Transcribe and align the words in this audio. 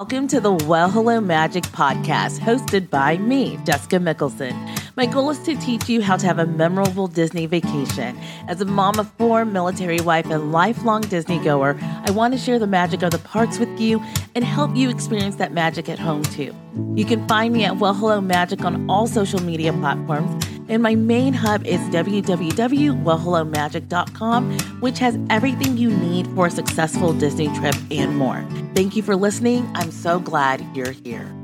Welcome 0.00 0.28
to 0.28 0.40
the 0.40 0.52
Well 0.52 0.88
Hello 0.88 1.20
Magic 1.20 1.64
podcast, 1.64 2.38
hosted 2.38 2.88
by 2.88 3.18
me, 3.18 3.58
Jessica 3.64 3.96
Mickelson. 3.96 4.77
My 4.98 5.06
goal 5.06 5.30
is 5.30 5.38
to 5.44 5.54
teach 5.54 5.88
you 5.88 6.02
how 6.02 6.16
to 6.16 6.26
have 6.26 6.40
a 6.40 6.46
memorable 6.46 7.06
Disney 7.06 7.46
vacation. 7.46 8.18
As 8.48 8.60
a 8.60 8.64
mom 8.64 8.98
of 8.98 9.08
four, 9.12 9.44
military 9.44 10.00
wife, 10.00 10.26
and 10.26 10.50
lifelong 10.50 11.02
Disney 11.02 11.38
goer, 11.38 11.78
I 11.80 12.10
want 12.10 12.34
to 12.34 12.38
share 12.38 12.58
the 12.58 12.66
magic 12.66 13.04
of 13.04 13.12
the 13.12 13.20
parks 13.20 13.60
with 13.60 13.80
you 13.80 14.02
and 14.34 14.44
help 14.44 14.74
you 14.74 14.90
experience 14.90 15.36
that 15.36 15.52
magic 15.52 15.88
at 15.88 16.00
home 16.00 16.24
too. 16.24 16.52
You 16.96 17.04
can 17.04 17.28
find 17.28 17.54
me 17.54 17.64
at 17.64 17.76
Well 17.76 17.94
Hello 17.94 18.20
Magic 18.20 18.64
on 18.64 18.90
all 18.90 19.06
social 19.06 19.40
media 19.40 19.72
platforms 19.72 20.44
and 20.68 20.82
my 20.82 20.96
main 20.96 21.32
hub 21.32 21.64
is 21.64 21.78
www.wellhellomagic.com, 21.90 24.58
which 24.80 24.98
has 24.98 25.16
everything 25.30 25.76
you 25.76 25.90
need 25.90 26.26
for 26.34 26.46
a 26.46 26.50
successful 26.50 27.12
Disney 27.12 27.56
trip 27.56 27.76
and 27.92 28.16
more. 28.16 28.44
Thank 28.74 28.96
you 28.96 29.04
for 29.04 29.14
listening. 29.14 29.70
I'm 29.76 29.92
so 29.92 30.18
glad 30.18 30.60
you're 30.76 30.90
here. 30.90 31.37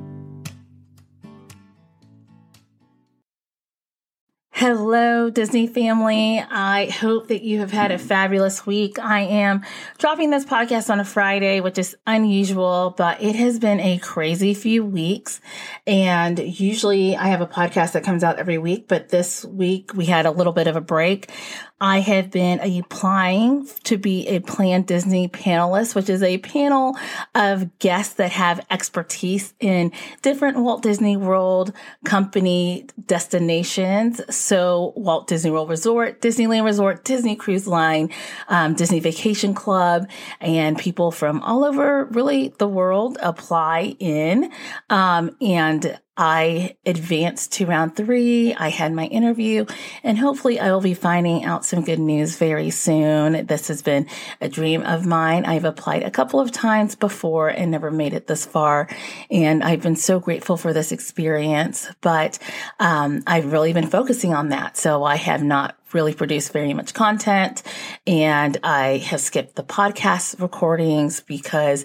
Hello, 4.57 5.31
Disney 5.31 5.67
family. 5.67 6.39
I 6.39 6.86
hope 6.86 7.26
that 7.26 7.43
you 7.43 7.58
have 7.58 7.72
had 7.72 7.90
a 7.90 7.99
fabulous 7.99 8.64
week. 8.64 9.00
I 9.00 9.22
am 9.22 9.64
dropping 9.99 10.30
this 10.30 10.44
podcast 10.44 10.90
on 10.90 11.00
a 11.00 11.04
Friday, 11.04 11.58
which 11.58 11.77
is 11.77 11.96
unusual, 12.07 12.94
but 12.96 13.21
it 13.21 13.35
has 13.35 13.58
been 13.58 13.80
a 13.80 13.99
crazy 13.99 14.54
few 14.54 14.85
weeks. 14.85 15.40
And 15.89 16.39
usually 16.39 17.17
I 17.17 17.27
have 17.27 17.40
a 17.40 17.49
podcast 17.49 17.94
that 17.94 18.04
comes 18.04 18.22
out 18.22 18.39
every 18.39 18.58
week, 18.58 18.86
but 18.86 19.08
this 19.08 19.44
week 19.44 19.93
we 19.93 20.04
had 20.04 20.25
a 20.25 20.30
little 20.30 20.53
bit 20.53 20.68
of 20.68 20.77
a 20.77 20.80
break. 20.80 21.32
I 21.81 21.99
have 22.01 22.31
been 22.31 22.61
applying 22.61 23.67
to 23.83 23.99
be 23.99 24.29
a 24.29 24.39
Plan 24.41 24.83
Disney 24.83 25.29
panelist, 25.29 25.95
which 25.95 26.09
is 26.09 26.23
a 26.23 26.39
panel 26.39 26.97
of 27.35 27.79
guests 27.81 28.14
that 28.14 28.31
have 28.31 28.64
expertise 28.71 29.55
in 29.59 29.91
different 30.23 30.59
Walt 30.59 30.83
Disney 30.83 31.17
World 31.17 31.73
company 32.05 32.86
destinations. 33.06 34.20
So 34.34 34.92
Walt 34.97 35.27
Disney 35.27 35.50
World 35.50 35.69
Resort, 35.69 36.22
Disneyland 36.22 36.64
Resort, 36.64 37.05
Disney 37.05 37.34
Cruise 37.34 37.66
Line, 37.66 38.09
um, 38.48 38.75
Disney 38.75 39.00
Vacation 39.00 39.53
Club, 39.53 40.09
and 40.41 40.78
people 40.78 41.11
from 41.11 41.42
all 41.42 41.64
over 41.64 42.05
really 42.06 42.55
the 42.59 42.69
world 42.69 43.19
apply 43.20 43.97
in. 43.98 44.50
Um, 44.91 45.36
and 45.41 45.98
I 46.16 46.76
advanced 46.86 47.52
to 47.52 47.66
round 47.66 47.96
three. 47.96 48.54
I 48.54 48.68
had 48.68 48.92
my 48.92 49.06
interview 49.06 49.66
and 50.04 50.16
hopefully 50.16 50.60
I 50.60 50.70
will 50.70 50.80
be 50.80 50.94
finding 50.94 51.44
out 51.44 51.64
some 51.64 51.82
good 51.82 51.98
news 51.98 52.36
very 52.36 52.70
soon. 52.70 53.46
This 53.46 53.68
has 53.68 53.82
been 53.82 54.06
a 54.40 54.48
dream 54.48 54.82
of 54.82 55.04
mine. 55.04 55.44
I've 55.44 55.64
applied 55.64 56.04
a 56.04 56.10
couple 56.10 56.38
of 56.38 56.52
times 56.52 56.94
before 56.94 57.48
and 57.48 57.70
never 57.70 57.90
made 57.90 58.14
it 58.14 58.28
this 58.28 58.46
far. 58.46 58.88
And 59.30 59.64
I've 59.64 59.82
been 59.82 59.96
so 59.96 60.20
grateful 60.20 60.56
for 60.56 60.72
this 60.72 60.92
experience, 60.92 61.88
but, 62.00 62.38
um, 62.78 63.22
I've 63.26 63.50
really 63.50 63.72
been 63.72 63.88
focusing 63.88 64.34
on 64.34 64.50
that. 64.50 64.76
So 64.76 65.02
I 65.02 65.16
have 65.16 65.42
not 65.42 65.76
really 65.92 66.14
produced 66.14 66.52
very 66.52 66.74
much 66.74 66.92
content 66.92 67.62
and 68.06 68.58
I 68.62 68.98
have 68.98 69.20
skipped 69.20 69.56
the 69.56 69.62
podcast 69.62 70.40
recordings 70.40 71.20
because 71.20 71.84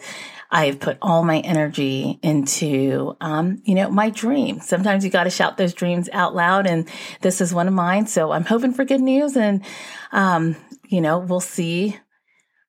I've 0.52 0.80
put 0.80 0.98
all 1.02 1.24
my 1.24 1.40
energy 1.40 2.20
into, 2.24 3.16
um, 3.22 3.62
you 3.66 3.76
know, 3.76 3.90
my 3.90 4.10
dream. 4.10 4.60
Sometimes 4.62 5.06
you 5.06 5.12
got 5.12 5.26
to 5.26 5.30
shout 5.30 5.58
those 5.58 5.74
dreams 5.74 6.10
out 6.12 6.36
loud, 6.36 6.66
and 6.66 6.90
this 7.22 7.40
is 7.40 7.54
one 7.54 7.68
of 7.68 7.74
mine. 7.74 8.08
So 8.08 8.32
I'm 8.32 8.46
hoping 8.46 8.74
for 8.74 8.84
good 8.84 9.02
news, 9.02 9.38
and 9.38 9.64
um, 10.12 10.56
you 10.88 11.02
know, 11.02 11.20
we'll 11.20 11.40
see 11.40 11.98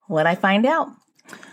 what 0.08 0.26
I 0.26 0.34
find 0.34 0.66
out. 0.66 0.88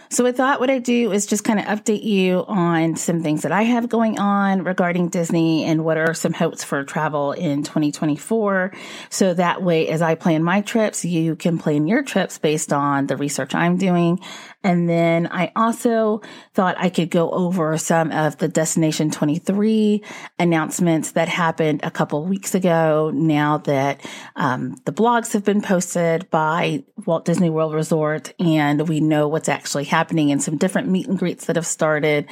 So 0.09 0.25
I 0.25 0.31
thought 0.31 0.61
what 0.61 0.69
I'd 0.69 0.84
do 0.84 1.11
is 1.11 1.25
just 1.25 1.44
kind 1.44 1.59
of 1.59 1.66
update 1.66 2.03
you 2.03 2.45
on 2.47 2.95
some 2.95 3.22
things 3.22 3.41
that 3.41 3.52
I 3.52 3.64
have 3.64 3.89
going 3.89 4.19
on 4.19 4.64
regarding 4.64 5.09
Disney 5.09 5.66
and 5.66 5.84
what 5.84 5.97
are 5.97 6.14
some 6.14 6.31
hopes 6.31 6.64
for 6.64 6.84
travel 6.86 7.34
in 7.34 7.64
2024. 7.64 8.72
So 9.09 9.34
that 9.34 9.62
way, 9.62 9.89
as 9.89 10.02
I 10.02 10.16
plan 10.16 10.44
my 10.44 10.62
trips, 10.62 11.03
you 11.03 11.35
can 11.35 11.57
plan 11.57 11.88
your 11.88 12.03
trips 12.03 12.38
based 12.38 12.72
on 12.72 13.07
the 13.07 13.18
research 13.18 13.53
I'm 13.53 13.75
doing 13.75 14.22
and 14.67 14.89
then 14.89 15.29
I 15.31 15.53
also 15.55 16.22
thought 16.53 16.75
I 16.78 16.89
could 16.89 17.09
go 17.09 17.31
over 17.31 17.78
some 17.78 18.11
of 18.11 18.38
the 18.38 18.50
Destination 18.50 19.09
23 19.09 20.03
announcements 20.39 21.11
that 21.11 21.29
happened 21.29 21.79
a 21.83 21.89
couple 21.89 22.25
weeks 22.25 22.53
ago 22.53 23.09
now 23.13 23.59
that 23.59 24.05
um, 24.35 24.75
the 24.83 24.91
blogs 24.91 25.31
have 25.31 25.45
been 25.45 25.61
posted 25.61 26.29
by 26.31 26.83
Walt 27.05 27.23
Disney 27.23 27.50
World 27.50 27.73
Resort 27.73 28.33
and 28.41 28.89
we 28.89 29.00
know 29.00 29.29
what's 29.29 29.47
actually 29.47 29.85
happening 29.85 30.33
and 30.33 30.44
some 30.44 30.57
different 30.57 30.89
meet 30.89 31.07
and 31.07 31.17
greets 31.17 31.45
that 31.45 31.55
have 31.55 31.66
started. 31.66 32.28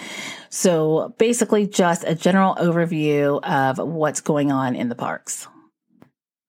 So 0.49 1.15
basically 1.17 1.65
just 1.65 2.03
a 2.05 2.15
general 2.15 2.55
overview 2.55 3.41
of 3.43 3.77
what's 3.77 4.19
going 4.19 4.51
on 4.51 4.75
in 4.75 4.89
the 4.89 4.95
parks. 4.95 5.47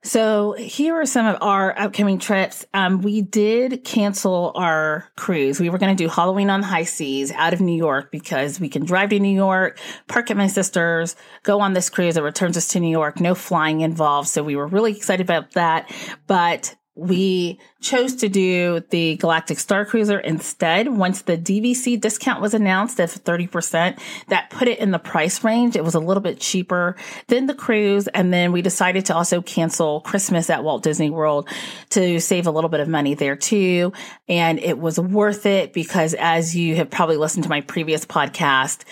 So 0.06 0.52
here 0.52 0.94
are 1.00 1.04
some 1.04 1.26
of 1.26 1.38
our 1.40 1.76
upcoming 1.76 2.20
trips. 2.20 2.64
Um, 2.72 3.02
we 3.02 3.22
did 3.22 3.82
cancel 3.82 4.52
our 4.54 5.10
cruise. 5.16 5.58
We 5.58 5.68
were 5.68 5.78
going 5.78 5.96
to 5.96 6.00
do 6.00 6.08
Halloween 6.08 6.48
on 6.48 6.60
the 6.60 6.68
high 6.68 6.84
seas 6.84 7.32
out 7.32 7.52
of 7.52 7.60
New 7.60 7.76
York 7.76 8.12
because 8.12 8.60
we 8.60 8.68
can 8.68 8.84
drive 8.84 9.10
to 9.10 9.18
New 9.18 9.34
York, 9.34 9.80
park 10.06 10.30
at 10.30 10.36
my 10.36 10.46
sister's, 10.46 11.16
go 11.42 11.58
on 11.58 11.72
this 11.72 11.90
cruise 11.90 12.14
that 12.14 12.22
returns 12.22 12.56
us 12.56 12.68
to 12.68 12.78
New 12.78 12.88
York. 12.88 13.18
No 13.18 13.34
flying 13.34 13.80
involved. 13.80 14.28
So 14.28 14.44
we 14.44 14.54
were 14.54 14.68
really 14.68 14.92
excited 14.92 15.26
about 15.26 15.50
that. 15.54 15.92
But 16.28 16.76
we 16.96 17.60
chose 17.82 18.16
to 18.16 18.28
do 18.28 18.80
the 18.88 19.16
Galactic 19.16 19.58
Star 19.58 19.84
Cruiser 19.84 20.18
instead. 20.18 20.88
Once 20.88 21.22
the 21.22 21.36
DVC 21.36 22.00
discount 22.00 22.40
was 22.40 22.54
announced 22.54 22.98
of 22.98 23.10
30%, 23.10 24.00
that 24.28 24.48
put 24.48 24.66
it 24.66 24.78
in 24.78 24.92
the 24.92 24.98
price 24.98 25.44
range. 25.44 25.76
It 25.76 25.84
was 25.84 25.94
a 25.94 26.00
little 26.00 26.22
bit 26.22 26.40
cheaper 26.40 26.96
than 27.28 27.46
the 27.46 27.54
cruise. 27.54 28.08
And 28.08 28.32
then 28.32 28.50
we 28.50 28.62
decided 28.62 29.04
to 29.06 29.14
also 29.14 29.42
cancel 29.42 30.00
Christmas 30.00 30.48
at 30.48 30.64
Walt 30.64 30.82
Disney 30.82 31.10
World 31.10 31.48
to 31.90 32.18
save 32.18 32.46
a 32.46 32.50
little 32.50 32.70
bit 32.70 32.80
of 32.80 32.88
money 32.88 33.14
there 33.14 33.36
too. 33.36 33.92
And 34.26 34.58
it 34.58 34.78
was 34.78 34.98
worth 34.98 35.44
it 35.44 35.74
because 35.74 36.14
as 36.14 36.56
you 36.56 36.76
have 36.76 36.88
probably 36.88 37.18
listened 37.18 37.44
to 37.44 37.50
my 37.50 37.60
previous 37.60 38.06
podcast, 38.06 38.84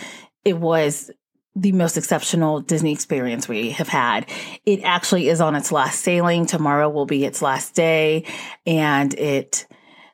it 0.44 0.58
was 0.58 1.10
the 1.56 1.72
most 1.72 1.96
exceptional 1.96 2.60
Disney 2.60 2.92
experience 2.92 3.48
we 3.48 3.70
have 3.70 3.88
had. 3.88 4.28
It 4.66 4.80
actually 4.82 5.28
is 5.28 5.40
on 5.40 5.54
its 5.54 5.70
last 5.70 6.00
sailing. 6.00 6.46
Tomorrow 6.46 6.88
will 6.88 7.06
be 7.06 7.24
its 7.24 7.42
last 7.42 7.74
day 7.74 8.24
and 8.66 9.14
it 9.14 9.66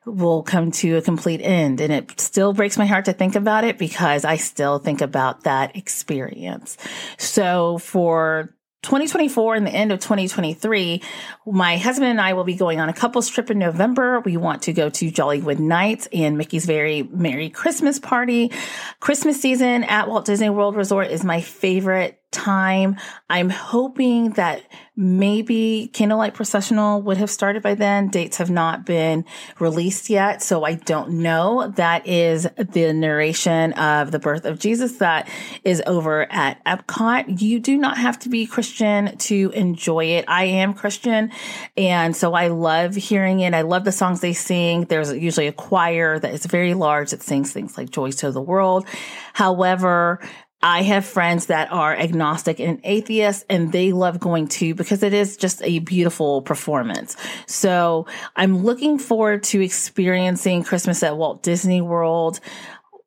will 0.05 0.43
come 0.43 0.71
to 0.71 0.97
a 0.97 1.03
complete 1.03 1.41
end. 1.43 1.81
And 1.81 1.93
it 1.93 2.21
still 2.21 2.53
breaks 2.53 2.77
my 2.77 2.87
heart 2.87 3.07
to 3.07 3.13
think 3.13 3.37
about 3.37 3.65
it 3.65 3.79
because 3.79 4.25
I 4.25 4.37
still 4.37 4.79
think 4.79 5.01
about 5.01 5.45
that 5.45 5.77
experience. 5.77 6.77
So 7.19 7.79
for 7.79 8.55
2024 8.83 9.57
and 9.57 9.67
the 9.67 9.71
end 9.71 9.93
of 9.93 10.01
2023, 10.01 11.03
my 11.47 11.77
husband 11.77 12.11
and 12.11 12.21
I 12.21 12.33
will 12.33 12.45
be 12.45 12.55
going 12.55 12.81
on 12.81 12.89
a 12.89 12.95
couples 12.95 13.29
trip 13.29 13.51
in 13.51 13.59
November. 13.59 14.21
We 14.21 14.37
want 14.37 14.63
to 14.63 14.73
go 14.73 14.89
to 14.89 15.11
Jollywood 15.11 15.59
Nights 15.59 16.09
and 16.13 16.39
Mickey's 16.39 16.65
Very 16.65 17.03
Merry 17.03 17.51
Christmas 17.51 17.99
Party. 17.99 18.51
Christmas 18.99 19.41
season 19.41 19.85
at 19.85 20.09
Walt 20.09 20.25
Disney 20.25 20.49
World 20.49 20.77
Resort 20.77 21.09
is 21.09 21.25
my 21.25 21.41
favorite 21.41 22.20
time. 22.31 22.97
I'm 23.29 23.51
hoping 23.51 24.31
that 24.33 24.63
maybe 24.97 25.91
Candlelight 25.93 26.35
Processional 26.35 27.01
would 27.03 27.17
have 27.17 27.31
started 27.31 27.63
by 27.63 27.75
then. 27.75 28.09
Dates 28.09 28.37
have 28.37 28.51
not 28.51 28.85
been 28.85 29.25
released 29.59 30.11
yet, 30.11 30.43
so 30.43 30.65
I 30.65 30.75
don't 30.75 31.11
know. 31.23 31.73
That 31.77 32.07
is 32.07 32.47
the 32.59 32.93
narration 32.93 33.73
of 33.75 34.11
the 34.11 34.19
birth 34.19 34.45
of 34.45 34.59
Jesus 34.59 34.99
that 34.99 35.29
is 35.65 35.83
over 35.87 36.31
at 36.31 36.63
Epcot. 36.65 37.41
You 37.41 37.61
do 37.61 37.77
not 37.77 37.99
have 37.99 38.19
to 38.21 38.29
be 38.29 38.47
Christian 38.47 39.17
to 39.19 39.51
enjoy 39.55 40.05
it. 40.05 40.25
I 40.29 40.45
am 40.45 40.75
Christian, 40.75 41.33
and 41.77 42.15
so 42.15 42.35
I 42.35 42.49
love 42.49 42.95
hearing 42.95 43.41
it. 43.41 43.55
I 43.55 43.63
love 43.63 43.85
the 43.85 43.93
songs 43.93 44.21
they 44.21 44.35
sing. 44.35 44.85
There's 44.85 45.13
usually 45.13 45.47
a 45.47 45.53
choir 45.53 46.19
that 46.19 46.35
is 46.35 46.47
very 46.47 46.75
large 46.75 47.11
that 47.11 47.23
sings 47.23 47.53
things 47.53 47.77
like 47.79 47.91
Joy 47.91 48.11
to 48.13 48.31
the 48.31 48.43
World. 48.43 48.87
However, 49.33 50.21
I 50.63 50.83
have 50.83 51.07
friends 51.07 51.47
that 51.47 51.73
are 51.73 51.97
agnostic 51.97 52.61
and 52.61 52.81
atheists 52.85 53.45
and 53.49 53.73
they 53.73 53.93
love 53.93 54.21
going 54.21 54.49
to 54.49 54.75
because 54.75 55.03
it 55.03 55.15
is 55.15 55.37
just 55.37 55.63
a 55.63 55.79
beautiful 55.79 56.43
performance. 56.43 57.17
So 57.47 58.07
I'm 58.37 58.59
looking 58.59 58.99
forward 58.99 59.43
to 59.45 59.61
experiencing 59.63 60.63
Christmas 60.63 61.03
at 61.03 61.17
Walt 61.17 61.43
Disney 61.43 61.81
World. 61.81 62.41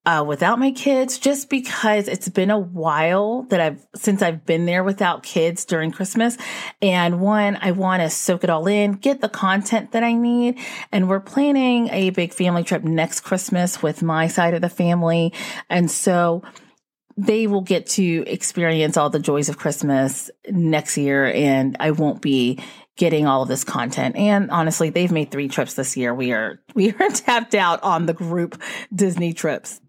Uh, 0.06 0.22
without 0.22 0.60
my 0.60 0.70
kids, 0.70 1.18
just 1.18 1.50
because 1.50 2.10
it's 2.10 2.28
been 2.28 2.52
a 2.52 2.60
while 2.60 3.44
that 3.44 3.62
I've, 3.62 3.88
since 3.96 4.22
I've 4.22 4.46
been 4.46 4.66
there 4.66 4.84
without 4.84 5.24
kids 5.24 5.64
during 5.64 5.92
Christmas. 5.92 6.38
And 6.82 7.22
one, 7.22 7.58
I 7.62 7.72
want 7.72 8.02
to 8.02 8.10
soak 8.10 8.44
it 8.44 8.50
all 8.50 8.68
in, 8.68 8.96
get 8.96 9.22
the 9.22 9.30
content 9.30 9.94
that 9.94 10.04
I 10.04 10.12
need. 10.12 10.60
And 10.92 11.08
we're 11.08 11.22
planning 11.22 11.88
a 11.88 12.10
big 12.10 12.34
family 12.34 12.66
trip 12.66 12.84
next 12.84 13.22
Christmas 13.22 13.82
with 13.82 14.04
my 14.04 14.28
side 14.28 14.54
of 14.54 14.60
the 14.60 14.68
family. 14.68 15.32
And 15.70 15.90
so 15.90 16.44
they 17.18 17.48
will 17.48 17.62
get 17.62 17.88
to 17.88 18.24
experience 18.28 18.98
all 18.98 19.10
the 19.10 19.20
joys 19.20 19.50
of 19.50 19.58
Christmas 19.58 20.32
next 20.50 20.98
year 20.98 21.26
and 21.26 21.78
I 21.80 21.92
won't 21.92 22.22
be 22.22 22.60
getting 22.96 23.26
all 23.26 23.42
of 23.42 23.48
this 23.48 23.64
content. 23.64 24.16
And 24.16 24.52
honestly, 24.52 24.90
they've 24.90 25.12
made 25.12 25.32
three 25.32 25.48
trips 25.48 25.74
this 25.74 25.98
year. 25.98 26.14
We 26.14 26.32
are, 26.32 26.62
we 26.76 26.92
are 26.94 27.10
tapped 27.14 27.56
out 27.56 27.82
on 27.84 28.06
the 28.06 28.14
group 28.14 28.62
Disney 28.94 29.34
trips. 29.34 29.82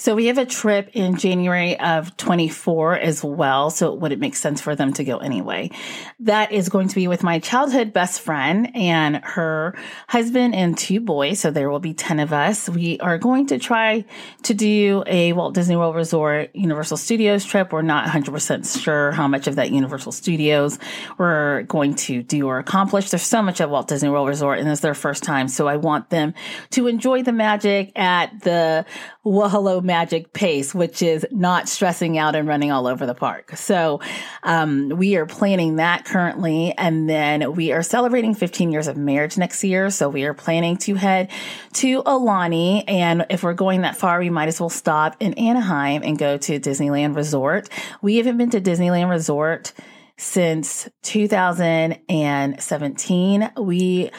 So 0.00 0.14
we 0.14 0.28
have 0.28 0.38
a 0.38 0.46
trip 0.46 0.88
in 0.94 1.18
January 1.18 1.78
of 1.78 2.16
24 2.16 2.96
as 2.96 3.22
well. 3.22 3.68
So 3.68 3.92
would 3.92 4.12
it 4.12 4.18
make 4.18 4.34
sense 4.34 4.58
for 4.58 4.74
them 4.74 4.94
to 4.94 5.04
go 5.04 5.18
anyway? 5.18 5.72
That 6.20 6.52
is 6.52 6.70
going 6.70 6.88
to 6.88 6.94
be 6.94 7.06
with 7.06 7.22
my 7.22 7.38
childhood 7.38 7.92
best 7.92 8.22
friend 8.22 8.74
and 8.74 9.16
her 9.16 9.76
husband 10.08 10.54
and 10.54 10.78
two 10.78 11.00
boys. 11.00 11.40
So 11.40 11.50
there 11.50 11.68
will 11.68 11.80
be 11.80 11.92
10 11.92 12.18
of 12.18 12.32
us. 12.32 12.66
We 12.66 12.98
are 13.00 13.18
going 13.18 13.48
to 13.48 13.58
try 13.58 14.06
to 14.44 14.54
do 14.54 15.04
a 15.06 15.34
Walt 15.34 15.52
Disney 15.52 15.76
World 15.76 15.94
Resort 15.94 16.48
Universal 16.54 16.96
Studios 16.96 17.44
trip. 17.44 17.70
We're 17.70 17.82
not 17.82 18.06
100% 18.06 18.82
sure 18.82 19.12
how 19.12 19.28
much 19.28 19.48
of 19.48 19.56
that 19.56 19.70
Universal 19.70 20.12
Studios 20.12 20.78
we're 21.18 21.64
going 21.64 21.94
to 21.96 22.22
do 22.22 22.48
or 22.48 22.58
accomplish. 22.58 23.10
There's 23.10 23.22
so 23.22 23.42
much 23.42 23.60
at 23.60 23.68
Walt 23.68 23.88
Disney 23.88 24.08
World 24.08 24.28
Resort 24.28 24.60
and 24.60 24.68
it's 24.70 24.80
their 24.80 24.94
first 24.94 25.22
time. 25.22 25.46
So 25.46 25.68
I 25.68 25.76
want 25.76 26.08
them 26.08 26.32
to 26.70 26.86
enjoy 26.86 27.22
the 27.22 27.32
magic 27.32 27.92
at 27.98 28.40
the 28.40 28.86
Well 29.22 29.50
Hello 29.50 29.82
magic 29.82 30.32
pace, 30.32 30.74
which 30.74 31.02
is 31.02 31.26
not 31.30 31.68
stressing 31.68 32.16
out 32.16 32.34
and 32.34 32.48
running 32.48 32.72
all 32.72 32.86
over 32.86 33.04
the 33.04 33.14
park. 33.14 33.54
So, 33.54 34.00
um, 34.42 34.88
we 34.88 35.16
are 35.16 35.26
planning 35.26 35.76
that 35.76 36.06
currently. 36.06 36.72
And 36.78 37.08
then 37.08 37.54
we 37.54 37.72
are 37.72 37.82
celebrating 37.82 38.34
15 38.34 38.72
years 38.72 38.88
of 38.88 38.96
marriage 38.96 39.36
next 39.36 39.62
year. 39.62 39.90
So 39.90 40.08
we 40.08 40.24
are 40.24 40.32
planning 40.32 40.78
to 40.78 40.94
head 40.94 41.30
to 41.74 42.02
Aulani. 42.04 42.84
And 42.88 43.26
if 43.28 43.42
we're 43.42 43.52
going 43.52 43.82
that 43.82 43.96
far, 43.96 44.20
we 44.20 44.30
might 44.30 44.48
as 44.48 44.58
well 44.58 44.70
stop 44.70 45.16
in 45.20 45.34
Anaheim 45.34 46.02
and 46.02 46.18
go 46.18 46.38
to 46.38 46.58
Disneyland 46.58 47.14
Resort. 47.14 47.68
We 48.00 48.16
haven't 48.16 48.38
been 48.38 48.50
to 48.50 48.60
Disneyland 48.60 49.10
Resort 49.10 49.74
since 50.20 50.88
2017. 51.02 53.52
We 53.58 54.10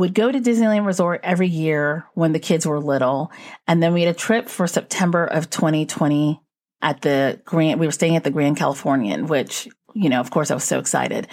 would 0.00 0.14
go 0.14 0.32
to 0.32 0.40
Disneyland 0.40 0.86
Resort 0.86 1.20
every 1.22 1.48
year 1.48 2.06
when 2.14 2.32
the 2.32 2.38
kids 2.38 2.66
were 2.66 2.80
little. 2.80 3.30
And 3.68 3.82
then 3.82 3.92
we 3.92 4.00
had 4.00 4.14
a 4.14 4.18
trip 4.18 4.48
for 4.48 4.66
September 4.66 5.26
of 5.26 5.50
2020 5.50 6.40
at 6.80 7.02
the 7.02 7.38
Grand, 7.44 7.78
we 7.78 7.86
were 7.86 7.92
staying 7.92 8.16
at 8.16 8.24
the 8.24 8.30
Grand 8.30 8.56
Californian, 8.56 9.26
which, 9.26 9.68
you 9.94 10.08
know, 10.08 10.20
of 10.20 10.30
course 10.30 10.50
I 10.50 10.54
was 10.54 10.64
so 10.64 10.78
excited. 10.78 11.28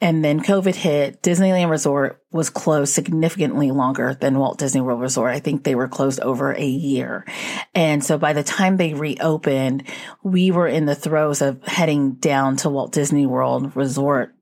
And 0.00 0.24
then 0.24 0.40
COVID 0.40 0.74
hit. 0.74 1.22
Disneyland 1.22 1.68
Resort 1.68 2.22
was 2.30 2.48
closed 2.48 2.94
significantly 2.94 3.70
longer 3.70 4.14
than 4.14 4.38
Walt 4.38 4.58
Disney 4.58 4.80
World 4.80 5.02
Resort. 5.02 5.34
I 5.34 5.40
think 5.40 5.64
they 5.64 5.74
were 5.74 5.88
closed 5.88 6.20
over 6.20 6.52
a 6.52 6.66
year. 6.66 7.26
And 7.74 8.02
so 8.02 8.16
by 8.16 8.32
the 8.32 8.42
time 8.42 8.78
they 8.78 8.94
reopened, 8.94 9.84
we 10.22 10.50
were 10.50 10.68
in 10.68 10.86
the 10.86 10.94
throes 10.94 11.42
of 11.42 11.62
heading 11.64 12.12
down 12.14 12.56
to 12.58 12.70
Walt 12.70 12.92
Disney 12.92 13.26
World 13.26 13.76
Resort 13.76 14.35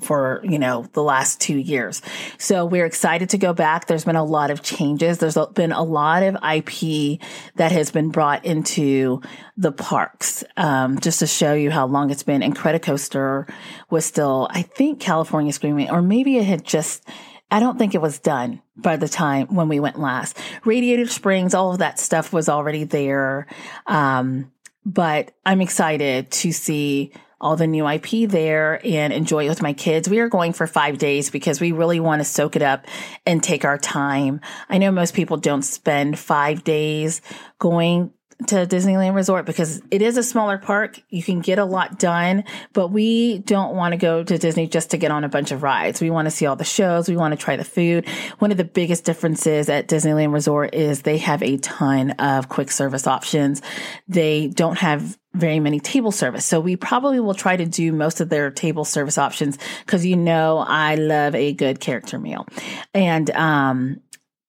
for, 0.00 0.40
you 0.42 0.58
know, 0.58 0.86
the 0.92 1.02
last 1.02 1.40
two 1.40 1.56
years. 1.56 2.02
So 2.38 2.64
we're 2.66 2.86
excited 2.86 3.30
to 3.30 3.38
go 3.38 3.52
back. 3.52 3.86
There's 3.86 4.04
been 4.04 4.16
a 4.16 4.24
lot 4.24 4.50
of 4.50 4.62
changes. 4.62 5.18
There's 5.18 5.38
been 5.54 5.72
a 5.72 5.82
lot 5.82 6.22
of 6.22 6.34
IP 6.34 7.20
that 7.56 7.70
has 7.70 7.90
been 7.90 8.10
brought 8.10 8.44
into 8.44 9.22
the 9.56 9.72
parks. 9.72 10.42
Um, 10.56 10.98
just 10.98 11.20
to 11.20 11.26
show 11.26 11.54
you 11.54 11.70
how 11.70 11.86
long 11.86 12.10
it's 12.10 12.24
been. 12.24 12.42
Incredicoaster 12.42 13.48
was 13.90 14.04
still, 14.04 14.48
I 14.50 14.62
think 14.62 15.00
California 15.00 15.52
Screaming, 15.52 15.90
or 15.90 16.02
maybe 16.02 16.38
it 16.38 16.44
had 16.44 16.64
just, 16.64 17.08
I 17.50 17.60
don't 17.60 17.78
think 17.78 17.94
it 17.94 18.02
was 18.02 18.18
done 18.18 18.62
by 18.76 18.96
the 18.96 19.08
time 19.08 19.54
when 19.54 19.68
we 19.68 19.78
went 19.78 19.98
last. 19.98 20.36
Radiator 20.64 21.06
Springs, 21.06 21.54
all 21.54 21.72
of 21.72 21.78
that 21.78 22.00
stuff 22.00 22.32
was 22.32 22.48
already 22.48 22.84
there. 22.84 23.46
Um, 23.86 24.50
but 24.84 25.32
I'm 25.46 25.60
excited 25.60 26.30
to 26.30 26.52
see 26.52 27.12
all 27.44 27.56
the 27.56 27.66
new 27.66 27.86
IP 27.86 28.28
there 28.28 28.80
and 28.84 29.12
enjoy 29.12 29.44
it 29.44 29.50
with 29.50 29.60
my 29.60 29.74
kids. 29.74 30.08
We 30.08 30.20
are 30.20 30.30
going 30.30 30.54
for 30.54 30.66
five 30.66 30.96
days 30.96 31.28
because 31.30 31.60
we 31.60 31.72
really 31.72 32.00
want 32.00 32.20
to 32.20 32.24
soak 32.24 32.56
it 32.56 32.62
up 32.62 32.86
and 33.26 33.42
take 33.42 33.66
our 33.66 33.76
time. 33.76 34.40
I 34.70 34.78
know 34.78 34.90
most 34.90 35.14
people 35.14 35.36
don't 35.36 35.62
spend 35.62 36.18
five 36.18 36.64
days 36.64 37.20
going 37.58 38.12
to 38.46 38.66
Disneyland 38.66 39.14
Resort 39.14 39.46
because 39.46 39.80
it 39.90 40.02
is 40.02 40.16
a 40.16 40.22
smaller 40.22 40.58
park. 40.58 41.00
You 41.08 41.22
can 41.22 41.40
get 41.40 41.58
a 41.58 41.64
lot 41.64 41.98
done, 41.98 42.44
but 42.72 42.88
we 42.88 43.38
don't 43.38 43.76
want 43.76 43.92
to 43.92 43.96
go 43.96 44.24
to 44.24 44.38
Disney 44.38 44.66
just 44.66 44.90
to 44.90 44.96
get 44.96 45.10
on 45.10 45.22
a 45.24 45.28
bunch 45.28 45.52
of 45.52 45.62
rides. 45.62 46.00
We 46.00 46.10
want 46.10 46.26
to 46.26 46.30
see 46.30 46.46
all 46.46 46.56
the 46.56 46.64
shows. 46.64 47.08
We 47.08 47.16
want 47.16 47.32
to 47.32 47.42
try 47.42 47.56
the 47.56 47.64
food. 47.64 48.08
One 48.38 48.50
of 48.50 48.56
the 48.56 48.64
biggest 48.64 49.04
differences 49.04 49.68
at 49.68 49.88
Disneyland 49.88 50.32
Resort 50.32 50.74
is 50.74 51.02
they 51.02 51.18
have 51.18 51.42
a 51.42 51.58
ton 51.58 52.12
of 52.12 52.48
quick 52.48 52.70
service 52.70 53.06
options. 53.06 53.62
They 54.08 54.48
don't 54.48 54.78
have 54.78 55.18
very 55.34 55.60
many 55.60 55.80
table 55.80 56.12
service. 56.12 56.44
So 56.44 56.60
we 56.60 56.76
probably 56.76 57.20
will 57.20 57.34
try 57.34 57.56
to 57.56 57.66
do 57.66 57.92
most 57.92 58.20
of 58.20 58.28
their 58.28 58.50
table 58.50 58.84
service 58.84 59.18
options 59.18 59.58
because 59.84 60.06
you 60.06 60.16
know 60.16 60.58
I 60.58 60.94
love 60.94 61.34
a 61.34 61.52
good 61.52 61.80
character 61.80 62.18
meal. 62.18 62.46
And 62.94 63.30
um, 63.30 64.00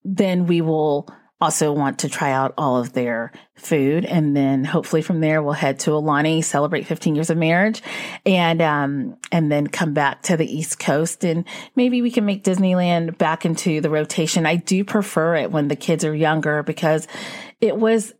then 0.03 0.45
we 0.45 0.61
will 0.61 1.09
also 1.41 1.73
want 1.73 1.99
to 1.99 2.09
try 2.09 2.31
out 2.31 2.53
all 2.57 2.77
of 2.77 2.93
their 2.93 3.31
food. 3.55 4.05
And 4.05 4.35
then 4.35 4.63
hopefully 4.63 5.01
from 5.01 5.19
there, 5.19 5.43
we'll 5.43 5.53
head 5.53 5.79
to 5.79 5.91
Aulani, 5.91 6.43
celebrate 6.43 6.87
15 6.87 7.13
years 7.15 7.29
of 7.29 7.37
marriage 7.37 7.81
and, 8.25 8.61
um, 8.61 9.17
and 9.31 9.51
then 9.51 9.67
come 9.67 9.93
back 9.93 10.21
to 10.23 10.37
the 10.37 10.45
East 10.45 10.79
Coast. 10.79 11.25
And 11.25 11.45
maybe 11.75 12.01
we 12.01 12.09
can 12.09 12.25
make 12.25 12.43
Disneyland 12.43 13.17
back 13.17 13.45
into 13.45 13.81
the 13.81 13.89
rotation. 13.89 14.45
I 14.45 14.55
do 14.55 14.85
prefer 14.85 15.35
it 15.35 15.51
when 15.51 15.67
the 15.67 15.75
kids 15.75 16.05
are 16.05 16.15
younger 16.15 16.63
because 16.63 17.07
it 17.59 17.75
was 17.77 18.13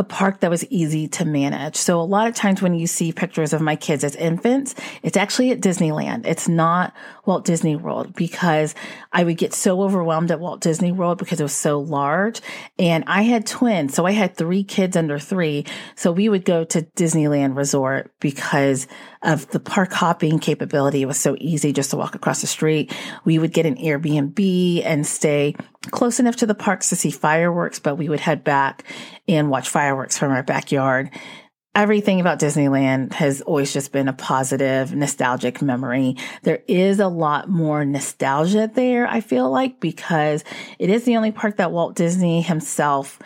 a 0.00 0.04
park 0.04 0.40
that 0.40 0.48
was 0.50 0.64
easy 0.70 1.06
to 1.06 1.26
manage. 1.26 1.76
So 1.76 2.00
a 2.00 2.02
lot 2.02 2.26
of 2.26 2.34
times 2.34 2.62
when 2.62 2.74
you 2.74 2.86
see 2.86 3.12
pictures 3.12 3.52
of 3.52 3.60
my 3.60 3.76
kids 3.76 4.02
as 4.02 4.16
infants, 4.16 4.74
it's 5.02 5.16
actually 5.18 5.50
at 5.50 5.60
Disneyland. 5.60 6.26
It's 6.26 6.48
not 6.48 6.94
Walt 7.26 7.44
Disney 7.44 7.76
World 7.76 8.14
because 8.14 8.74
I 9.12 9.24
would 9.24 9.36
get 9.36 9.52
so 9.52 9.82
overwhelmed 9.82 10.30
at 10.30 10.40
Walt 10.40 10.62
Disney 10.62 10.90
World 10.90 11.18
because 11.18 11.38
it 11.38 11.42
was 11.42 11.54
so 11.54 11.80
large. 11.80 12.40
And 12.78 13.04
I 13.06 13.22
had 13.22 13.46
twins. 13.46 13.92
So 13.92 14.06
I 14.06 14.12
had 14.12 14.38
three 14.38 14.64
kids 14.64 14.96
under 14.96 15.18
three. 15.18 15.66
So 15.96 16.12
we 16.12 16.30
would 16.30 16.46
go 16.46 16.64
to 16.64 16.80
Disneyland 16.80 17.54
Resort 17.54 18.10
because 18.20 18.86
of 19.22 19.46
the 19.48 19.60
park 19.60 19.92
hopping 19.92 20.38
capability. 20.38 21.02
It 21.02 21.06
was 21.06 21.20
so 21.20 21.36
easy 21.38 21.74
just 21.74 21.90
to 21.90 21.98
walk 21.98 22.14
across 22.14 22.40
the 22.40 22.46
street. 22.46 22.90
We 23.26 23.38
would 23.38 23.52
get 23.52 23.66
an 23.66 23.76
Airbnb 23.76 24.82
and 24.82 25.06
stay 25.06 25.56
close 25.90 26.20
enough 26.20 26.36
to 26.36 26.46
the 26.46 26.54
parks 26.54 26.90
to 26.90 26.96
see 26.96 27.10
fireworks, 27.10 27.78
but 27.78 27.96
we 27.96 28.08
would 28.08 28.20
head 28.20 28.44
back 28.44 28.84
and 29.26 29.50
watch 29.50 29.68
fireworks 29.68 30.18
from 30.18 30.32
our 30.32 30.42
backyard. 30.42 31.10
Everything 31.74 32.20
about 32.20 32.40
Disneyland 32.40 33.12
has 33.12 33.42
always 33.42 33.72
just 33.72 33.92
been 33.92 34.08
a 34.08 34.12
positive, 34.12 34.92
nostalgic 34.92 35.62
memory. 35.62 36.16
There 36.42 36.62
is 36.66 36.98
a 36.98 37.06
lot 37.06 37.48
more 37.48 37.84
nostalgia 37.84 38.68
there, 38.72 39.06
I 39.06 39.20
feel 39.20 39.48
like, 39.48 39.80
because 39.80 40.42
it 40.78 40.90
is 40.90 41.04
the 41.04 41.16
only 41.16 41.30
park 41.30 41.58
that 41.58 41.70
Walt 41.70 41.94
Disney 41.94 42.42
himself 42.42 43.20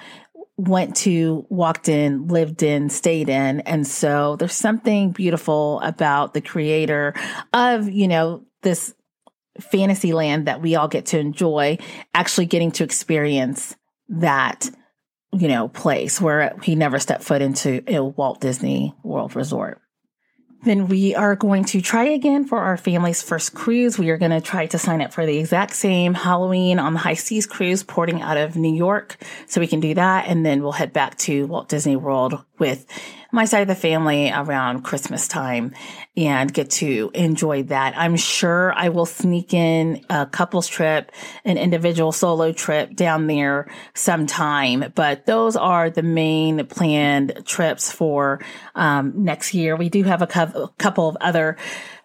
went 0.57 0.95
to, 0.95 1.47
walked 1.49 1.89
in, 1.89 2.29
lived 2.29 2.63
in, 2.63 2.91
stayed 2.91 3.29
in. 3.29 3.61
And 3.61 3.87
so 3.87 4.37
there's 4.37 4.53
something 4.53 5.11
beautiful 5.11 5.81
about 5.81 6.35
the 6.35 6.41
creator 6.41 7.15
of, 7.53 7.89
you 7.89 8.07
know, 8.07 8.45
this 8.63 8.95
fantasy 9.61 10.13
land 10.13 10.47
that 10.47 10.61
we 10.61 10.75
all 10.75 10.89
get 10.89 11.07
to 11.07 11.19
enjoy, 11.19 11.79
actually 12.15 12.47
getting 12.47 12.71
to 12.73 12.85
experience 12.85 13.77
that, 14.09 14.69
you 15.33 15.49
know, 15.49 15.69
place 15.69 16.21
where 16.21 16.57
he 16.63 16.75
never 16.75 16.99
stepped 16.99 17.25
foot 17.25 17.43
into 17.43 17.83
a 17.87 18.03
Walt 18.03 18.41
Disney 18.41 18.95
World 19.03 19.37
Resort. 19.37 19.81
Then 20.65 20.89
we 20.89 21.15
are 21.15 21.37
going 21.37 21.65
to 21.67 21.83
try 21.83 22.05
again 22.05 22.47
for 22.47 22.59
our 22.59 22.79
family's 22.79 23.21
first 23.21 23.53
cruise. 23.53 23.99
We 23.99 24.09
are 24.09 24.17
going 24.17 24.31
to 24.31 24.41
try 24.41 24.65
to 24.67 24.79
sign 24.79 25.03
up 25.03 25.13
for 25.13 25.27
the 25.27 25.37
exact 25.37 25.75
same 25.75 26.15
Halloween 26.15 26.79
on 26.79 26.95
the 26.95 27.01
high 27.01 27.15
seas 27.15 27.47
cruise 27.47 27.83
porting 27.83 28.23
out 28.23 28.39
of 28.39 28.57
New 28.57 28.75
York. 28.75 29.19
So 29.47 29.61
we 29.61 29.67
can 29.67 29.81
do 29.81 29.93
that. 29.95 30.27
And 30.27 30.45
then 30.45 30.63
we'll 30.63 30.73
head 30.73 30.95
back 30.95 31.19
to 31.19 31.47
Walt 31.47 31.69
Disney 31.69 31.97
World 31.97 32.43
with 32.59 32.87
my 33.35 33.45
side 33.47 33.63
of 33.63 33.69
the 33.69 33.75
family 33.75 34.31
around 34.31 34.83
Christmas 34.83 35.27
time 35.27 35.75
and 36.17 36.55
get 36.55 36.71
to 36.71 37.11
enjoy 37.15 37.65
that. 37.65 37.93
I'm 37.97 38.15
sure 38.15 38.73
I 38.73 38.91
will 38.91 39.07
sneak 39.07 39.53
in 39.53 40.05
a 40.09 40.25
couples 40.25 40.69
trip, 40.69 41.11
an 41.45 41.59
individual 41.59 42.13
solo 42.13 42.53
trip 42.53 42.95
down 42.95 43.27
there 43.27 43.69
sometime, 43.93 44.93
but 44.95 45.27
those 45.27 45.57
are 45.57 45.91
the 45.91 46.05
main 46.05 46.65
planned 46.67 47.43
trips 47.45 47.91
for 47.91 48.41
um, 48.77 49.25
next 49.25 49.53
year. 49.53 49.75
We 49.75 49.89
do 49.89 50.05
have 50.05 50.23
a 50.23 50.29
couple 50.79 51.09
of 51.09 51.17
other 51.21 51.57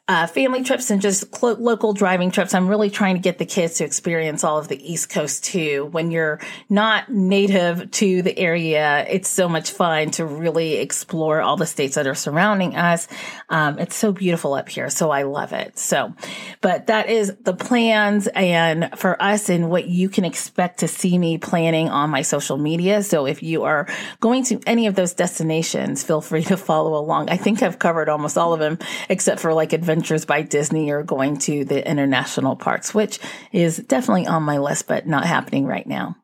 uh, 0.09 0.25
family 0.25 0.63
trips 0.63 0.89
and 0.89 1.03
just 1.03 1.39
local 1.43 1.93
driving 1.93 2.31
trips. 2.31 2.55
I'm 2.55 2.67
really 2.67 2.89
trying 2.89 3.13
to 3.13 3.21
get 3.21 3.37
the 3.37 3.45
kids 3.45 3.75
to 3.75 3.85
experience 3.85 4.43
all 4.43 4.57
of 4.57 4.67
the 4.67 4.91
East 4.91 5.11
Coast 5.11 5.43
too. 5.43 5.87
When 5.91 6.09
you're 6.09 6.39
not 6.67 7.11
native 7.11 7.91
to 7.91 8.23
the 8.23 8.35
area, 8.35 9.05
it's 9.07 9.29
so 9.29 9.47
much 9.47 9.69
fun 9.69 10.09
to 10.11 10.25
really 10.25 10.77
explore 10.77 11.41
all 11.41 11.57
the 11.57 11.67
states 11.67 11.93
that 11.93 12.07
are 12.07 12.15
surrounding 12.15 12.75
us. 12.75 13.07
Um, 13.49 13.77
it's 13.77 13.95
so 13.95 14.11
beautiful 14.11 14.55
up 14.55 14.67
here. 14.67 14.89
So 14.89 15.11
I 15.11 15.23
love 15.23 15.53
it. 15.53 15.77
So, 15.77 16.15
but 16.61 16.87
that 16.87 17.07
is 17.07 17.35
the 17.43 17.53
plans 17.53 18.27
and 18.33 18.89
for 18.97 19.21
us 19.21 19.47
and 19.47 19.69
what 19.69 19.87
you 19.87 20.09
can 20.09 20.25
expect 20.25 20.79
to 20.79 20.87
see 20.87 21.19
me 21.19 21.37
planning 21.37 21.87
on 21.87 22.09
my 22.09 22.23
social 22.23 22.57
media. 22.57 23.03
So 23.03 23.27
if 23.27 23.43
you 23.43 23.61
are 23.65 23.87
going 24.21 24.43
to 24.45 24.59
any 24.65 24.87
of 24.87 24.95
those 24.95 25.13
destinations, 25.13 26.01
feel 26.01 26.19
free 26.19 26.45
to 26.45 26.57
follow 26.57 26.99
along. 26.99 27.29
I 27.29 27.37
think 27.37 27.61
I've 27.61 27.77
covered 27.77 28.09
almost 28.09 28.39
all 28.39 28.55
of 28.55 28.59
them 28.59 28.79
except 29.07 29.39
for 29.39 29.53
like 29.53 29.71
adventure 29.71 29.98
Adventures 29.99 30.23
by 30.23 30.43
Disney 30.43 30.91
or 30.91 31.03
going 31.03 31.37
to 31.39 31.65
the 31.65 31.85
international 31.85 32.55
parks, 32.55 32.93
which 32.93 33.19
is 33.51 33.75
definitely 33.75 34.27
on 34.27 34.43
my 34.43 34.57
list, 34.57 34.87
but 34.87 35.05
not 35.05 35.25
happening 35.25 35.65
right 35.65 35.85
now. 35.85 36.15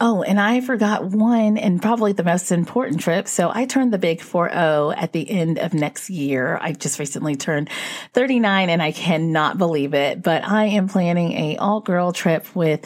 Oh, 0.00 0.22
and 0.22 0.40
I 0.40 0.62
forgot 0.62 1.04
one 1.04 1.58
and 1.58 1.82
probably 1.82 2.12
the 2.12 2.24
most 2.24 2.50
important 2.50 3.02
trip. 3.02 3.28
So 3.28 3.52
I 3.54 3.66
turned 3.66 3.92
the 3.92 3.98
big 3.98 4.20
4-0 4.20 4.94
at 4.96 5.12
the 5.12 5.30
end 5.30 5.58
of 5.58 5.74
next 5.74 6.08
year. 6.08 6.58
I 6.58 6.72
just 6.72 6.98
recently 6.98 7.36
turned 7.36 7.68
39 8.14 8.70
and 8.70 8.82
I 8.82 8.92
cannot 8.92 9.58
believe 9.58 9.92
it, 9.92 10.22
but 10.22 10.42
I 10.42 10.64
am 10.64 10.88
planning 10.88 11.32
a 11.32 11.58
all 11.58 11.80
girl 11.82 12.12
trip 12.12 12.56
with 12.56 12.82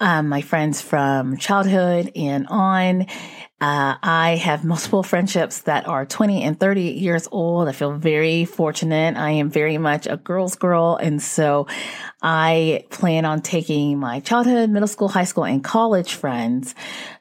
um, 0.00 0.28
my 0.28 0.42
friends 0.42 0.82
from 0.82 1.36
childhood 1.36 2.10
and 2.16 2.48
on. 2.48 3.06
Uh, 3.62 3.94
I 4.02 4.40
have 4.42 4.64
multiple 4.64 5.04
friendships 5.04 5.60
that 5.62 5.86
are 5.86 6.04
20 6.04 6.42
and 6.42 6.58
30 6.58 6.80
years 6.80 7.28
old. 7.30 7.68
I 7.68 7.72
feel 7.72 7.92
very 7.92 8.44
fortunate. 8.44 9.16
I 9.16 9.30
am 9.30 9.50
very 9.50 9.78
much 9.78 10.08
a 10.08 10.16
girl's 10.16 10.56
girl. 10.56 10.96
And 10.96 11.22
so 11.22 11.68
I 12.20 12.84
plan 12.90 13.24
on 13.24 13.40
taking 13.40 14.00
my 14.00 14.18
childhood, 14.18 14.68
middle 14.68 14.88
school, 14.88 15.06
high 15.06 15.22
school, 15.22 15.44
and 15.44 15.62
college 15.62 16.14
friends 16.14 16.74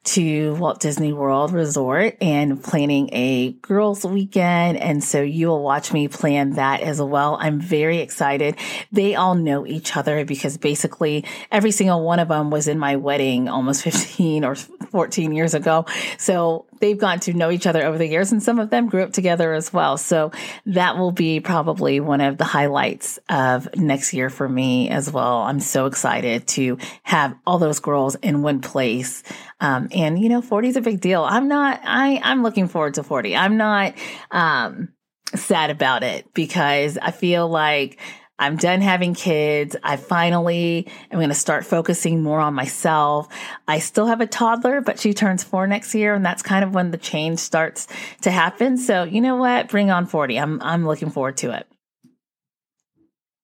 to 0.03 0.55
Walt 0.55 0.79
Disney 0.79 1.13
World 1.13 1.53
Resort 1.53 2.17
and 2.21 2.63
planning 2.63 3.09
a 3.13 3.51
girls 3.61 4.03
weekend. 4.03 4.77
And 4.77 5.03
so 5.03 5.21
you 5.21 5.47
will 5.47 5.63
watch 5.63 5.93
me 5.93 6.07
plan 6.07 6.51
that 6.51 6.81
as 6.81 7.01
well. 7.01 7.37
I'm 7.39 7.59
very 7.59 7.99
excited. 7.99 8.57
They 8.91 9.15
all 9.15 9.35
know 9.35 9.65
each 9.65 9.95
other 9.95 10.25
because 10.25 10.57
basically 10.57 11.23
every 11.51 11.71
single 11.71 12.03
one 12.03 12.19
of 12.19 12.29
them 12.29 12.49
was 12.49 12.67
in 12.67 12.79
my 12.79 12.95
wedding 12.95 13.47
almost 13.47 13.83
15 13.83 14.43
or 14.43 14.55
14 14.55 15.33
years 15.33 15.53
ago. 15.53 15.85
So 16.17 16.65
they've 16.81 16.97
gotten 16.97 17.19
to 17.21 17.33
know 17.33 17.51
each 17.51 17.65
other 17.65 17.85
over 17.85 17.97
the 17.97 18.07
years 18.07 18.31
and 18.31 18.43
some 18.43 18.59
of 18.59 18.69
them 18.69 18.89
grew 18.89 19.03
up 19.03 19.13
together 19.13 19.53
as 19.53 19.71
well. 19.71 19.97
So 19.97 20.31
that 20.65 20.97
will 20.97 21.11
be 21.11 21.39
probably 21.39 21.99
one 21.99 22.21
of 22.21 22.37
the 22.37 22.43
highlights 22.43 23.19
of 23.29 23.73
next 23.75 24.13
year 24.13 24.29
for 24.29 24.49
me 24.49 24.89
as 24.89 25.11
well. 25.11 25.37
I'm 25.37 25.59
so 25.59 25.85
excited 25.85 26.47
to 26.49 26.77
have 27.03 27.35
all 27.45 27.59
those 27.59 27.79
girls 27.79 28.15
in 28.15 28.41
one 28.41 28.61
place. 28.61 29.23
Um, 29.59 29.87
and 29.91 30.19
you 30.19 30.29
know, 30.29 30.41
40 30.41 30.69
is 30.69 30.75
a 30.75 30.81
big 30.81 30.99
deal. 30.99 31.23
I'm 31.23 31.47
not, 31.47 31.79
I, 31.83 32.19
I'm 32.23 32.43
looking 32.43 32.67
forward 32.67 32.95
to 32.95 33.03
40. 33.03 33.35
I'm 33.35 33.57
not, 33.57 33.93
um, 34.31 34.89
sad 35.35 35.69
about 35.69 36.03
it 36.03 36.33
because 36.33 36.97
I 36.97 37.11
feel 37.11 37.47
like 37.47 37.99
I'm 38.41 38.55
done 38.55 38.81
having 38.81 39.13
kids. 39.13 39.75
I 39.83 39.97
finally 39.97 40.87
am 41.11 41.19
going 41.19 41.29
to 41.29 41.35
start 41.35 41.63
focusing 41.63 42.23
more 42.23 42.39
on 42.39 42.55
myself. 42.55 43.27
I 43.67 43.77
still 43.77 44.07
have 44.07 44.19
a 44.19 44.25
toddler, 44.25 44.81
but 44.81 44.99
she 44.99 45.13
turns 45.13 45.43
four 45.43 45.67
next 45.67 45.93
year. 45.93 46.15
And 46.15 46.25
that's 46.25 46.41
kind 46.41 46.63
of 46.63 46.73
when 46.73 46.89
the 46.89 46.97
change 46.97 47.37
starts 47.37 47.87
to 48.21 48.31
happen. 48.31 48.77
So 48.77 49.03
you 49.03 49.21
know 49.21 49.35
what? 49.35 49.69
Bring 49.69 49.91
on 49.91 50.07
40. 50.07 50.39
I'm, 50.39 50.59
I'm 50.63 50.87
looking 50.87 51.11
forward 51.11 51.37
to 51.37 51.55
it. 51.55 51.67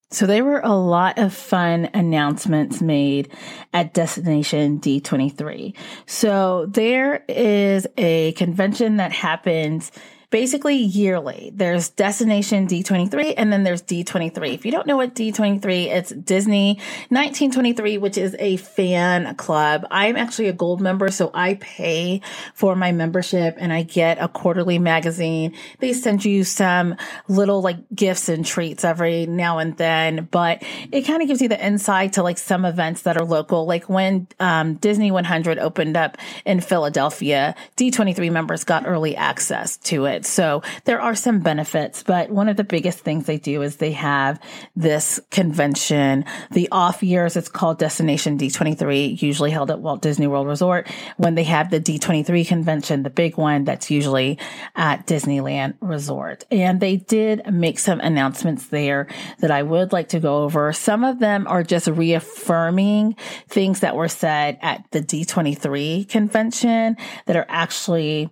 So 0.10 0.26
there 0.26 0.44
were 0.44 0.62
a 0.62 0.74
lot 0.74 1.20
of 1.20 1.32
fun 1.32 1.90
announcements 1.94 2.82
made 2.82 3.30
at 3.74 3.94
Destination 3.94 4.80
D23. 4.80 5.76
So 6.08 6.66
there 6.66 7.24
is 7.28 7.86
a 7.98 8.32
convention 8.32 8.98
that 8.98 9.12
happens 9.12 9.92
basically 10.30 10.76
yearly. 10.76 11.52
There's 11.54 11.90
Destination 11.90 12.68
D23 12.68 13.36
and 13.38 13.52
then 13.52 13.64
there's 13.64 13.82
D23. 13.82 14.54
If 14.54 14.66
you 14.66 14.72
don't 14.72 14.86
know 14.86 14.98
what 14.98 15.16
D23, 15.16 15.86
it's 15.88 16.10
Disney 16.10 16.76
1923, 17.10 17.98
which 17.98 18.18
is 18.18 18.36
a 18.38 18.58
fan 18.58 19.36
club. 19.36 19.88
I'm 19.90 20.18
actually 20.18 20.50
a 20.50 20.54
gold 20.54 20.82
member, 20.82 21.10
so 21.12 21.32
I 21.34 21.56
pay 21.56 22.22
for 22.54 22.76
my 22.76 22.92
membership 22.92 23.56
and 23.58 23.72
I 23.72 23.84
get 23.84 24.18
a 24.22 24.28
quarterly 24.28 24.80
magazine. 24.80 25.56
They 25.80 25.94
send 25.94 26.26
you 26.26 26.44
some 26.44 26.98
little 27.30 27.62
like 27.62 27.78
gifts 27.96 28.28
and 28.28 28.46
treats 28.46 28.84
every 28.84 29.28
now 29.28 29.60
and 29.60 29.78
then, 29.78 30.28
but 30.30 30.62
it 30.92 31.04
kind 31.04 31.22
of 31.22 31.30
gives 31.30 31.42
you 31.42 31.48
the 31.48 31.66
insight 31.66 32.14
to 32.14 32.24
like 32.24 32.38
some 32.38 32.66
events 32.66 33.04
that 33.04 33.16
are 33.16 33.26
local. 33.26 33.66
Like 33.66 33.88
when 33.88 34.28
um, 34.42 34.76
Disney 34.76 35.10
100 35.10 35.58
opened 35.58 35.96
up 35.96 36.18
in 36.46 36.60
Philadelphia, 36.60 37.56
D23 37.78 38.30
members 38.30 38.66
got 38.66 38.86
early 38.86 39.16
access 39.16 39.78
to 39.78 40.06
it 40.06 40.17
it. 40.18 40.26
So 40.26 40.62
there 40.84 41.00
are 41.00 41.16
some 41.16 41.40
benefits, 41.40 42.04
but 42.04 42.30
one 42.30 42.50
of 42.50 42.58
the 42.58 42.64
biggest 42.64 43.00
things 43.00 43.26
they 43.26 43.38
do 43.38 43.62
is 43.62 43.78
they 43.78 43.94
have 43.94 44.40
this 44.76 45.20
convention. 45.32 46.26
The 46.52 46.68
off 46.72 47.02
years, 47.02 47.38
it's 47.38 47.48
called 47.50 47.80
Destination 47.80 48.38
D23, 48.38 49.22
usually 49.22 49.52
held 49.52 49.72
at 49.72 49.80
Walt 49.80 50.02
Disney 50.02 50.28
World 50.28 50.48
Resort. 50.48 50.90
When 51.16 51.36
they 51.36 51.44
have 51.44 51.72
the 51.72 51.80
D23 51.80 52.46
convention, 52.48 53.04
the 53.04 53.10
big 53.10 53.38
one, 53.38 53.64
that's 53.64 53.90
usually 53.90 54.38
at 54.76 55.08
Disneyland 55.08 55.76
Resort. 55.80 56.46
And 56.52 56.82
they 56.82 56.98
did 56.98 57.42
make 57.52 57.80
some 57.80 58.00
announcements 58.02 58.68
there 58.68 59.08
that 59.40 59.52
I 59.52 59.64
would 59.64 59.94
like 59.94 60.10
to 60.10 60.20
go 60.20 60.44
over. 60.44 60.74
Some 60.74 61.04
of 61.04 61.20
them 61.20 61.48
are 61.48 61.64
just 61.64 61.88
reaffirming 61.88 63.16
things 63.48 63.80
that 63.82 63.96
were 63.96 64.08
said 64.08 64.58
at 64.62 64.84
the 64.92 65.02
D23 65.02 66.10
convention 66.10 66.98
that 67.28 67.36
are 67.36 67.46
actually 67.48 68.30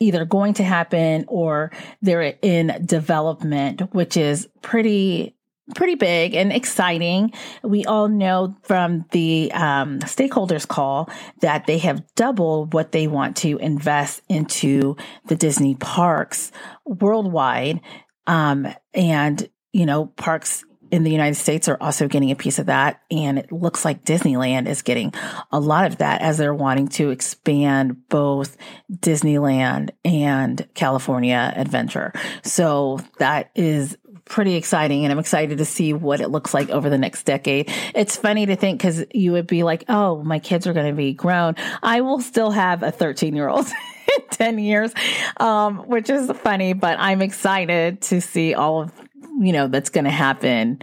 either 0.00 0.24
going 0.24 0.54
to 0.54 0.64
happen 0.64 1.24
or 1.28 1.70
they're 2.02 2.34
in 2.42 2.82
development, 2.84 3.82
which 3.94 4.16
is 4.16 4.48
pretty 4.62 5.36
pretty 5.76 5.94
big 5.94 6.34
and 6.34 6.52
exciting. 6.52 7.32
We 7.62 7.84
all 7.84 8.08
know 8.08 8.56
from 8.62 9.04
the 9.12 9.52
um, 9.52 10.00
stakeholders 10.00 10.66
call 10.66 11.08
that 11.42 11.66
they 11.66 11.78
have 11.78 12.02
doubled 12.16 12.74
what 12.74 12.90
they 12.90 13.06
want 13.06 13.36
to 13.36 13.56
invest 13.58 14.22
into 14.28 14.96
the 15.26 15.36
Disney 15.36 15.76
parks 15.76 16.50
worldwide. 16.84 17.82
Um, 18.26 18.66
and, 18.94 19.48
you 19.72 19.86
know, 19.86 20.06
parks 20.06 20.64
in 20.90 21.04
the 21.04 21.10
United 21.10 21.36
States 21.36 21.68
are 21.68 21.76
also 21.80 22.08
getting 22.08 22.30
a 22.30 22.36
piece 22.36 22.58
of 22.58 22.66
that. 22.66 23.02
And 23.10 23.38
it 23.38 23.52
looks 23.52 23.84
like 23.84 24.04
Disneyland 24.04 24.68
is 24.68 24.82
getting 24.82 25.12
a 25.52 25.60
lot 25.60 25.86
of 25.86 25.98
that 25.98 26.20
as 26.20 26.38
they're 26.38 26.54
wanting 26.54 26.88
to 26.88 27.10
expand 27.10 28.08
both 28.08 28.56
Disneyland 28.92 29.90
and 30.04 30.66
California 30.74 31.52
Adventure. 31.56 32.12
So 32.42 33.00
that 33.18 33.50
is 33.54 33.96
pretty 34.24 34.54
exciting 34.54 35.04
and 35.04 35.10
I'm 35.10 35.18
excited 35.18 35.58
to 35.58 35.64
see 35.64 35.92
what 35.92 36.20
it 36.20 36.28
looks 36.28 36.54
like 36.54 36.70
over 36.70 36.88
the 36.88 36.98
next 36.98 37.24
decade. 37.24 37.68
It's 37.94 38.16
funny 38.16 38.46
to 38.46 38.56
think 38.56 38.78
because 38.78 39.04
you 39.12 39.32
would 39.32 39.48
be 39.48 39.64
like, 39.64 39.84
oh, 39.88 40.22
my 40.22 40.38
kids 40.38 40.68
are 40.68 40.72
going 40.72 40.86
to 40.86 40.96
be 40.96 41.12
grown. 41.12 41.56
I 41.82 42.00
will 42.02 42.20
still 42.20 42.52
have 42.52 42.82
a 42.82 42.92
13 42.92 43.34
year 43.34 43.48
old. 43.48 43.66
in 44.18 44.26
10 44.30 44.58
years, 44.58 44.92
um, 45.36 45.78
which 45.78 46.10
is 46.10 46.30
funny, 46.38 46.72
but 46.72 46.98
I'm 46.98 47.22
excited 47.22 48.02
to 48.02 48.20
see 48.20 48.54
all 48.54 48.82
of 48.82 48.92
you 49.38 49.52
know, 49.52 49.68
that's 49.68 49.90
going 49.90 50.04
to 50.04 50.10
happen 50.10 50.82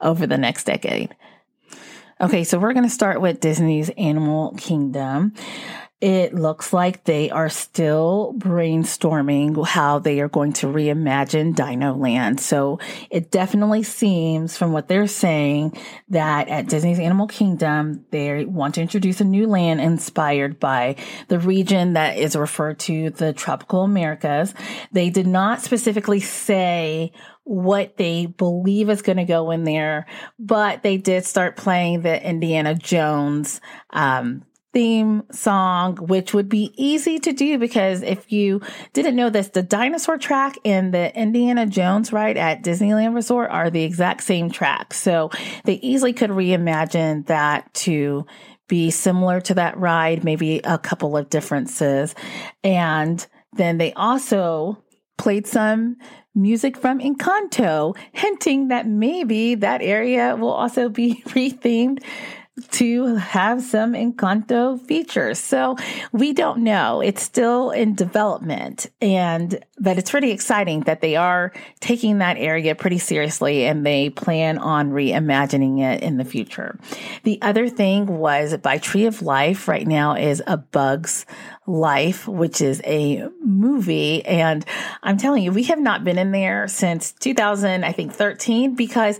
over 0.00 0.26
the 0.26 0.38
next 0.38 0.64
decade. 0.64 1.14
Okay, 2.20 2.42
so 2.44 2.58
we're 2.58 2.72
going 2.72 2.84
to 2.84 2.90
start 2.90 3.20
with 3.20 3.40
Disney's 3.40 3.90
Animal 3.90 4.54
Kingdom. 4.58 5.34
It 6.00 6.32
looks 6.32 6.72
like 6.72 7.04
they 7.04 7.28
are 7.30 7.48
still 7.48 8.32
brainstorming 8.38 9.66
how 9.66 9.98
they 9.98 10.20
are 10.20 10.28
going 10.28 10.52
to 10.54 10.66
reimagine 10.66 11.56
Dino 11.56 11.94
Land. 11.94 12.38
So 12.38 12.78
it 13.10 13.32
definitely 13.32 13.82
seems 13.82 14.56
from 14.56 14.72
what 14.72 14.86
they're 14.86 15.08
saying 15.08 15.76
that 16.08 16.48
at 16.48 16.68
Disney's 16.68 17.00
Animal 17.00 17.26
Kingdom, 17.26 18.04
they 18.10 18.44
want 18.44 18.76
to 18.76 18.80
introduce 18.80 19.20
a 19.20 19.24
new 19.24 19.48
land 19.48 19.80
inspired 19.80 20.60
by 20.60 20.94
the 21.26 21.40
region 21.40 21.94
that 21.94 22.16
is 22.16 22.36
referred 22.36 22.78
to 22.80 23.10
the 23.10 23.32
tropical 23.32 23.82
Americas. 23.82 24.54
They 24.92 25.10
did 25.10 25.26
not 25.26 25.62
specifically 25.62 26.20
say 26.20 27.12
what 27.48 27.96
they 27.96 28.26
believe 28.26 28.90
is 28.90 29.00
going 29.00 29.16
to 29.16 29.24
go 29.24 29.50
in 29.50 29.64
there, 29.64 30.04
but 30.38 30.82
they 30.82 30.98
did 30.98 31.24
start 31.24 31.56
playing 31.56 32.02
the 32.02 32.22
Indiana 32.22 32.74
Jones 32.74 33.62
um, 33.90 34.44
theme 34.74 35.22
song, 35.32 35.96
which 35.96 36.34
would 36.34 36.50
be 36.50 36.74
easy 36.76 37.18
to 37.18 37.32
do 37.32 37.56
because 37.56 38.02
if 38.02 38.30
you 38.30 38.60
didn't 38.92 39.16
know 39.16 39.30
this, 39.30 39.48
the 39.48 39.62
dinosaur 39.62 40.18
track 40.18 40.58
and 40.62 40.92
the 40.92 41.18
Indiana 41.18 41.64
Jones 41.64 42.12
ride 42.12 42.36
at 42.36 42.62
Disneyland 42.62 43.14
Resort 43.14 43.50
are 43.50 43.70
the 43.70 43.82
exact 43.82 44.24
same 44.24 44.50
track. 44.50 44.92
So 44.92 45.30
they 45.64 45.76
easily 45.76 46.12
could 46.12 46.28
reimagine 46.28 47.26
that 47.28 47.72
to 47.74 48.26
be 48.68 48.90
similar 48.90 49.40
to 49.40 49.54
that 49.54 49.78
ride, 49.78 50.22
maybe 50.22 50.60
a 50.64 50.76
couple 50.76 51.16
of 51.16 51.30
differences. 51.30 52.14
And 52.62 53.26
then 53.54 53.78
they 53.78 53.94
also 53.94 54.84
played 55.16 55.46
some 55.46 55.96
music 56.38 56.76
from 56.76 57.00
Encanto, 57.00 57.96
hinting 58.12 58.68
that 58.68 58.86
maybe 58.86 59.54
that 59.56 59.82
area 59.82 60.36
will 60.36 60.52
also 60.52 60.88
be 60.88 61.22
rethemed 61.26 62.02
to 62.70 63.16
have 63.16 63.62
some 63.62 63.92
Encanto 63.92 64.80
features. 64.80 65.38
So 65.38 65.76
we 66.12 66.32
don't 66.32 66.62
know. 66.62 67.00
It's 67.00 67.22
still 67.22 67.70
in 67.70 67.94
development 67.94 68.86
and, 69.00 69.64
but 69.78 69.98
it's 69.98 70.10
pretty 70.10 70.30
exciting 70.30 70.80
that 70.80 71.00
they 71.00 71.16
are 71.16 71.52
taking 71.80 72.18
that 72.18 72.36
area 72.36 72.74
pretty 72.74 72.98
seriously 72.98 73.64
and 73.64 73.84
they 73.84 74.10
plan 74.10 74.58
on 74.58 74.90
reimagining 74.90 75.80
it 75.80 76.02
in 76.02 76.16
the 76.16 76.24
future. 76.24 76.78
The 77.24 77.40
other 77.42 77.68
thing 77.68 78.06
was 78.06 78.56
by 78.58 78.78
Tree 78.78 79.06
of 79.06 79.22
Life 79.22 79.68
right 79.68 79.86
now 79.86 80.14
is 80.14 80.42
a 80.46 80.56
Bug's 80.56 81.26
Life, 81.66 82.26
which 82.26 82.60
is 82.62 82.80
a 82.84 83.28
movie. 83.42 84.24
And 84.24 84.64
I'm 85.02 85.18
telling 85.18 85.42
you, 85.42 85.52
we 85.52 85.64
have 85.64 85.78
not 85.78 86.02
been 86.02 86.18
in 86.18 86.32
there 86.32 86.66
since 86.66 87.12
2000, 87.12 87.84
I 87.84 87.92
think 87.92 88.12
13, 88.12 88.74
because 88.74 89.18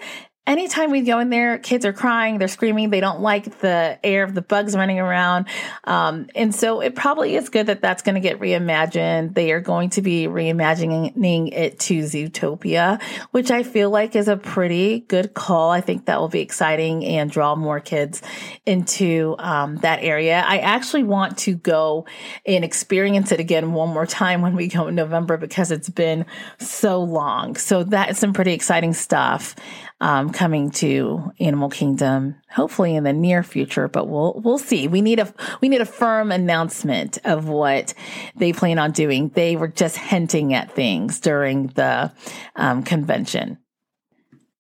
anytime 0.49 0.91
we 0.91 1.03
go 1.03 1.19
in 1.19 1.31
there, 1.31 1.59
kids 1.59 1.85
are 1.85 1.93
crying, 1.93 2.39
they're 2.39 2.49
screaming, 2.49 2.91
they 2.91 3.01
don't 3.01 3.21
like 3.21 3.61
the 3.61 3.99
air 4.03 4.25
of 4.25 4.35
the 4.35 4.43
bugs 4.43 4.75
running 4.75 4.99
around. 4.99 5.47
Um, 5.85 6.29
and 6.35 6.55
so 6.55 6.81
it 6.81 6.95
probably 6.95 7.37
is 7.37 7.51
good 7.51 7.67
that 7.67 7.83
that's 7.83 8.03
going 8.03 8.15
to 8.15 8.21
get 8.21 8.41
reimagined. 8.41 9.35
They 9.35 9.53
are 9.53 9.61
going 9.61 9.91
to 9.91 10.03
be 10.03 10.27
reimagining 10.27 11.53
it 11.53 11.79
to 11.81 12.01
Zootopia, 12.01 13.01
which 13.31 13.51
I 13.51 13.63
feel 13.63 13.91
like 13.91 14.17
is 14.17 14.27
a 14.27 14.37
pretty 14.37 15.01
good 15.01 15.35
call. 15.35 15.71
I 15.71 15.83
think 15.83 16.07
that 16.07 16.19
will 16.19 16.29
be 16.29 16.41
exciting 16.41 17.05
and 17.05 17.31
draw 17.31 17.55
more 17.55 17.79
kids 17.79 18.23
into 18.65 19.37
um, 19.39 19.77
that 19.79 20.03
area. 20.03 20.43
I 20.47 20.59
actually 20.59 21.05
want 21.05 21.37
to 21.39 21.55
go 21.55 22.07
and 22.47 22.65
experience 22.65 23.33
it 23.33 23.41
again 23.41 23.73
one 23.75 23.91
more 23.91 24.07
time 24.07 24.41
when 24.41 24.57
we 24.57 24.69
go 24.69 24.89
in 24.89 24.95
November 24.95 25.37
because 25.37 25.71
it's 25.71 25.91
been 25.91 26.25
so 26.59 27.03
long. 27.03 27.57
So 27.57 27.85
that 27.85 28.11
is 28.11 28.19
some 28.19 28.33
pretty 28.33 28.55
exciting 28.55 28.95
stuff 28.95 29.55
um, 30.01 30.31
coming 30.31 30.71
to 30.71 31.33
Animal 31.41 31.71
Kingdom, 31.71 32.37
hopefully 32.51 32.95
in 32.95 33.05
the 33.05 33.13
near 33.13 33.43
future. 33.43 33.89
But 33.89 34.09
we'll 34.09 34.41
we'll 34.45 34.59
see. 34.59 34.89
We 34.89 35.01
need 35.01 35.19
a 35.19 35.33
we 35.61 35.69
need 35.69 35.81
a 35.81 35.87
firm 35.87 36.31
announcement 36.31 37.19
of 37.25 37.49
what 37.49 37.95
they 38.37 38.53
plan 38.53 38.79
on 38.79 38.93
doing. 38.93 39.31
They 39.31 39.57
were 39.57 39.69
just 39.69 39.97
hinting 39.97 40.55
at 40.55 40.73
things 40.73 41.21
during 41.21 41.69
the 41.69 42.13
um, 42.57 42.83
convention. 42.83 43.59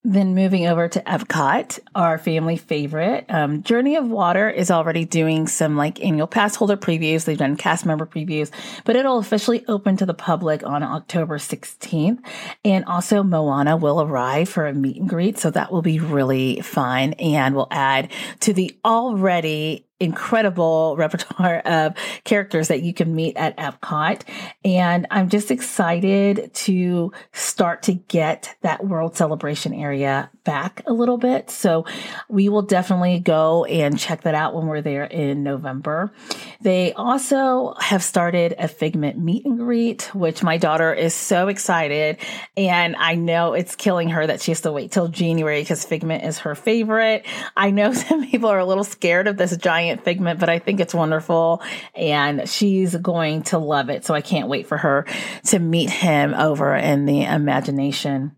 Then 0.05 0.37
moving 0.37 0.69
over 0.69 0.87
to 0.87 1.01
Epcot, 1.01 1.81
our 1.95 2.19
family 2.19 2.57
favorite. 2.57 3.27
Um, 3.29 3.65
Journey 3.65 3.97
of 3.97 4.09
Water 4.09 4.49
is 4.49 4.71
already 4.71 5.05
doing 5.05 5.49
some 5.49 5.77
like 5.77 6.03
annual 6.05 6.29
pass 6.29 6.55
holder 6.55 6.77
previews. 6.77 7.25
They've 7.25 7.37
done 7.37 7.57
cast 7.57 7.85
member 7.85 8.07
previews, 8.07 8.53
but 8.85 8.95
it'll 8.95 9.19
officially 9.19 9.65
open 9.67 9.97
to 9.97 10.07
the 10.07 10.15
public 10.15 10.65
on 10.65 10.85
October 10.85 11.39
16th. 11.39 12.21
And 12.65 12.85
also 12.85 13.25
Moana 13.25 13.77
will 13.77 14.01
arrive 14.01 14.49
for 14.49 14.69
a 14.69 14.73
meet 14.73 14.99
and 14.99 15.09
greet. 15.09 15.37
So 15.37 15.51
that 15.51 15.73
will 15.73 15.83
be 15.83 15.99
really 15.99 16.61
fun 16.61 17.15
and 17.15 17.57
will 17.57 17.69
add 17.73 18.13
to 18.41 18.53
the 18.53 18.79
already 18.85 19.88
incredible 20.01 20.95
repertoire 20.97 21.59
of 21.65 21.95
characters 22.25 22.69
that 22.69 22.83
you 22.83 22.95
can 22.95 23.15
meet 23.15 23.37
at 23.37 23.57
Epcot. 23.57 24.23
And 24.65 25.07
I'm 25.11 25.29
just 25.29 25.51
excited 25.51 26.53
to 26.55 27.13
start 27.33 27.83
to 27.85 27.95
get 27.95 28.57
that 28.63 28.85
world 28.87 29.17
celebration 29.17 29.75
area 29.75 30.31
back 30.45 30.83
a 30.87 30.93
little 30.93 31.19
bit. 31.19 31.51
So 31.51 31.85
we 32.29 32.49
will 32.49 32.63
definitely 32.63 33.19
go 33.19 33.65
and 33.65 33.99
check 33.99 34.23
that 34.23 34.35
out 34.35 34.55
when 34.55 34.67
we're 34.67 34.81
there 34.81 35.05
in 35.05 35.43
November. 35.43 36.13
They 36.61 36.93
also 36.95 37.75
have 37.81 38.03
started 38.03 38.55
a 38.59 38.69
Figment 38.69 39.19
meet 39.19 39.45
and 39.45 39.59
greet, 39.59 40.15
which 40.15 40.43
my 40.43 40.57
daughter 40.57 40.93
is 40.93 41.15
so 41.15 41.49
excited. 41.49 42.19
And 42.57 42.95
I 42.97 43.17
know 43.17 43.55
it's 43.55 43.75
killing 43.75 44.11
her 44.11 44.27
that 44.27 44.41
she 44.41 44.53
has 44.53 44.61
to 44.63 44.73
wait 44.73 44.93
till 44.93 45.09
January 45.09 45.61
because 45.61 45.85
Figment 45.85 46.25
is 46.25 46.39
her 46.39 46.55
favorite. 46.55 47.27
I 47.57 47.71
know 47.71 47.93
some 48.09 48.27
people 48.27 48.49
are 48.49 48.59
a 48.59 48.65
little 48.65 48.85
scared 48.85 49.27
of 49.27 49.37
this 49.37 49.57
giant 49.57 49.88
figment, 49.97 50.41
but 50.41 50.49
I 50.49 50.59
think 50.59 50.81
it's 50.81 50.95
wonderful 50.95 51.63
and 51.95 52.49
she's 52.49 52.95
going 52.97 53.43
to 53.45 53.59
love 53.59 53.91
it. 53.91 54.05
So 54.05 54.15
I 54.15 54.21
can't 54.21 54.49
wait 54.49 54.67
for 54.67 54.77
her 54.77 55.07
to 55.47 55.59
meet 55.59 55.91
him 55.91 56.35
over 56.35 56.75
in 56.75 57.07
the 57.07 57.25
imagination 57.25 58.37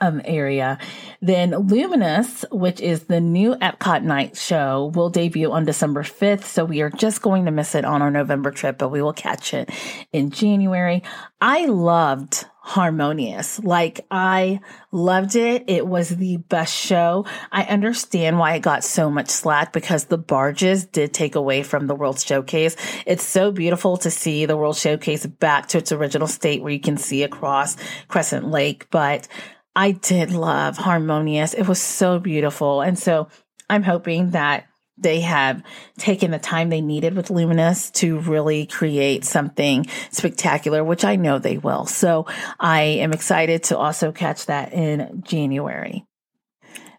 um, 0.00 0.20
area. 0.24 0.78
Then 1.20 1.50
Luminous, 1.50 2.44
which 2.50 2.80
is 2.80 3.04
the 3.04 3.20
new 3.20 3.54
Epcot 3.56 4.02
night 4.02 4.36
show, 4.36 4.92
will 4.94 5.10
debut 5.10 5.50
on 5.50 5.64
December 5.64 6.02
5th. 6.02 6.44
So 6.44 6.64
we 6.64 6.82
are 6.82 6.90
just 6.90 7.22
going 7.22 7.46
to 7.46 7.50
miss 7.50 7.74
it 7.74 7.84
on 7.84 8.02
our 8.02 8.10
November 8.10 8.50
trip, 8.50 8.78
but 8.78 8.90
we 8.90 9.02
will 9.02 9.12
catch 9.12 9.54
it 9.54 9.70
in 10.12 10.30
January. 10.30 11.02
I 11.40 11.66
loved 11.66 12.44
harmonious. 12.68 13.58
Like 13.60 14.04
I 14.10 14.60
loved 14.92 15.36
it. 15.36 15.64
It 15.68 15.86
was 15.86 16.10
the 16.10 16.36
best 16.36 16.74
show. 16.74 17.24
I 17.50 17.62
understand 17.62 18.38
why 18.38 18.56
it 18.56 18.60
got 18.60 18.84
so 18.84 19.10
much 19.10 19.30
slack 19.30 19.72
because 19.72 20.04
the 20.04 20.18
barges 20.18 20.84
did 20.84 21.14
take 21.14 21.34
away 21.34 21.62
from 21.62 21.86
the 21.86 21.94
World 21.94 22.20
Showcase. 22.20 22.76
It's 23.06 23.24
so 23.24 23.50
beautiful 23.52 23.96
to 23.96 24.10
see 24.10 24.44
the 24.44 24.58
World 24.58 24.76
Showcase 24.76 25.24
back 25.24 25.68
to 25.68 25.78
its 25.78 25.92
original 25.92 26.28
state 26.28 26.60
where 26.60 26.70
you 26.70 26.78
can 26.78 26.98
see 26.98 27.22
across 27.22 27.78
Crescent 28.08 28.50
Lake, 28.50 28.86
but 28.90 29.26
I 29.74 29.92
did 29.92 30.32
love 30.32 30.76
Harmonious. 30.76 31.54
It 31.54 31.66
was 31.66 31.80
so 31.80 32.18
beautiful. 32.18 32.82
And 32.82 32.98
so 32.98 33.28
I'm 33.70 33.82
hoping 33.82 34.32
that 34.32 34.66
they 35.00 35.20
have 35.20 35.62
taken 35.96 36.30
the 36.30 36.38
time 36.38 36.68
they 36.68 36.80
needed 36.80 37.14
with 37.14 37.30
Luminous 37.30 37.90
to 37.92 38.18
really 38.20 38.66
create 38.66 39.24
something 39.24 39.86
spectacular, 40.10 40.82
which 40.82 41.04
I 41.04 41.16
know 41.16 41.38
they 41.38 41.58
will. 41.58 41.86
So 41.86 42.26
I 42.58 42.82
am 42.82 43.12
excited 43.12 43.64
to 43.64 43.78
also 43.78 44.12
catch 44.12 44.46
that 44.46 44.72
in 44.72 45.22
January. 45.24 46.04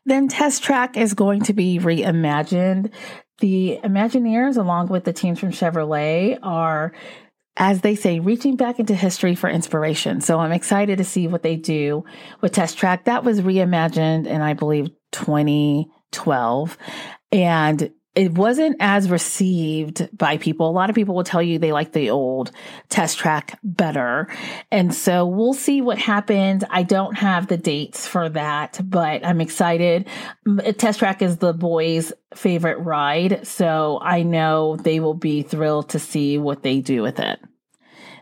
Then 0.05 0.27
Test 0.27 0.63
Track 0.63 0.97
is 0.97 1.13
going 1.13 1.43
to 1.43 1.53
be 1.53 1.79
reimagined. 1.79 2.91
The 3.39 3.79
Imagineers, 3.83 4.57
along 4.57 4.88
with 4.88 5.03
the 5.03 5.13
teams 5.13 5.39
from 5.39 5.51
Chevrolet, 5.51 6.39
are 6.41 6.93
as 7.59 7.81
they 7.81 7.93
say, 7.93 8.19
reaching 8.19 8.55
back 8.55 8.79
into 8.79 8.95
history 8.95 9.35
for 9.35 9.49
inspiration. 9.49 10.21
So 10.21 10.39
I'm 10.39 10.53
excited 10.53 10.97
to 10.97 11.03
see 11.03 11.27
what 11.27 11.43
they 11.43 11.57
do 11.57 12.05
with 12.39 12.53
Test 12.53 12.77
Track. 12.77 13.03
That 13.03 13.25
was 13.25 13.41
reimagined 13.41 14.25
in, 14.27 14.41
I 14.41 14.53
believe, 14.53 14.89
2012. 15.12 16.77
And 17.32 17.92
it 18.15 18.34
wasn't 18.34 18.76
as 18.80 19.10
received 19.10 20.10
by 20.18 20.38
people. 20.38 20.68
A 20.68 20.72
lot 20.72 20.89
of 20.89 20.96
people 20.96 21.15
will 21.15 21.24
tell 21.24 21.42
you 21.42 21.58
they 21.58 21.72
like 21.72 21.94
the 21.94 22.10
old 22.10 22.52
test 22.89 23.18
track 23.20 23.58
better. 23.63 24.28
And 24.72 24.94
so 24.94 25.26
we'll 25.26 25.54
see 25.54 25.80
what 25.80 26.00
happens. 26.00 26.63
I 26.70 26.84
don't 26.84 27.18
have 27.18 27.48
the 27.48 27.56
dates 27.56 28.08
for 28.08 28.28
that, 28.30 28.80
but 28.84 29.26
I'm 29.26 29.39
excited. 29.39 30.08
Test 30.78 31.00
track 31.00 31.22
is 31.22 31.38
the 31.38 31.54
boys' 31.54 32.12
favorite 32.36 32.80
ride. 32.80 33.48
So 33.48 34.00
I 34.02 34.24
know 34.24 34.76
they 34.76 35.00
will 35.00 35.13
be 35.13 35.44
thrilled 35.44 35.89
to 35.89 36.00
see 36.00 36.38
what 36.38 36.63
they 36.63 36.82
do 36.82 37.02
with 37.04 37.20
it. 37.20 37.39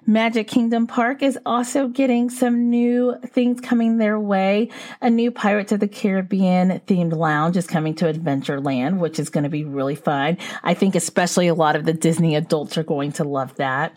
Magic 0.10 0.48
Kingdom 0.48 0.88
Park 0.88 1.22
is 1.22 1.38
also 1.46 1.90
getting 1.90 2.30
some 2.30 2.70
new 2.70 3.18
things 3.26 3.60
coming 3.60 3.98
their 3.98 4.18
way. 4.18 4.70
A 5.02 5.10
new 5.10 5.32
Pirates 5.32 5.74
of 5.74 5.82
the 5.82 5.88
Caribbean 5.90 6.80
themed 6.88 7.14
lounge 7.14 7.58
is 7.58 7.68
coming 7.68 7.94
to 7.96 8.06
Adventureland, 8.06 9.00
which 9.00 9.20
is 9.20 9.30
going 9.30 9.44
to 9.44 9.50
be 9.50 9.66
really 9.66 9.96
fun. 9.96 10.38
I 10.64 10.76
think 10.76 10.96
especially 10.96 11.50
a 11.50 11.54
lot 11.54 11.76
of 11.76 11.84
the 11.84 11.92
Disney 11.92 12.36
adults 12.36 12.78
are 12.78 12.84
going 12.84 13.12
to 13.14 13.26
love 13.26 13.54
that. 13.58 13.94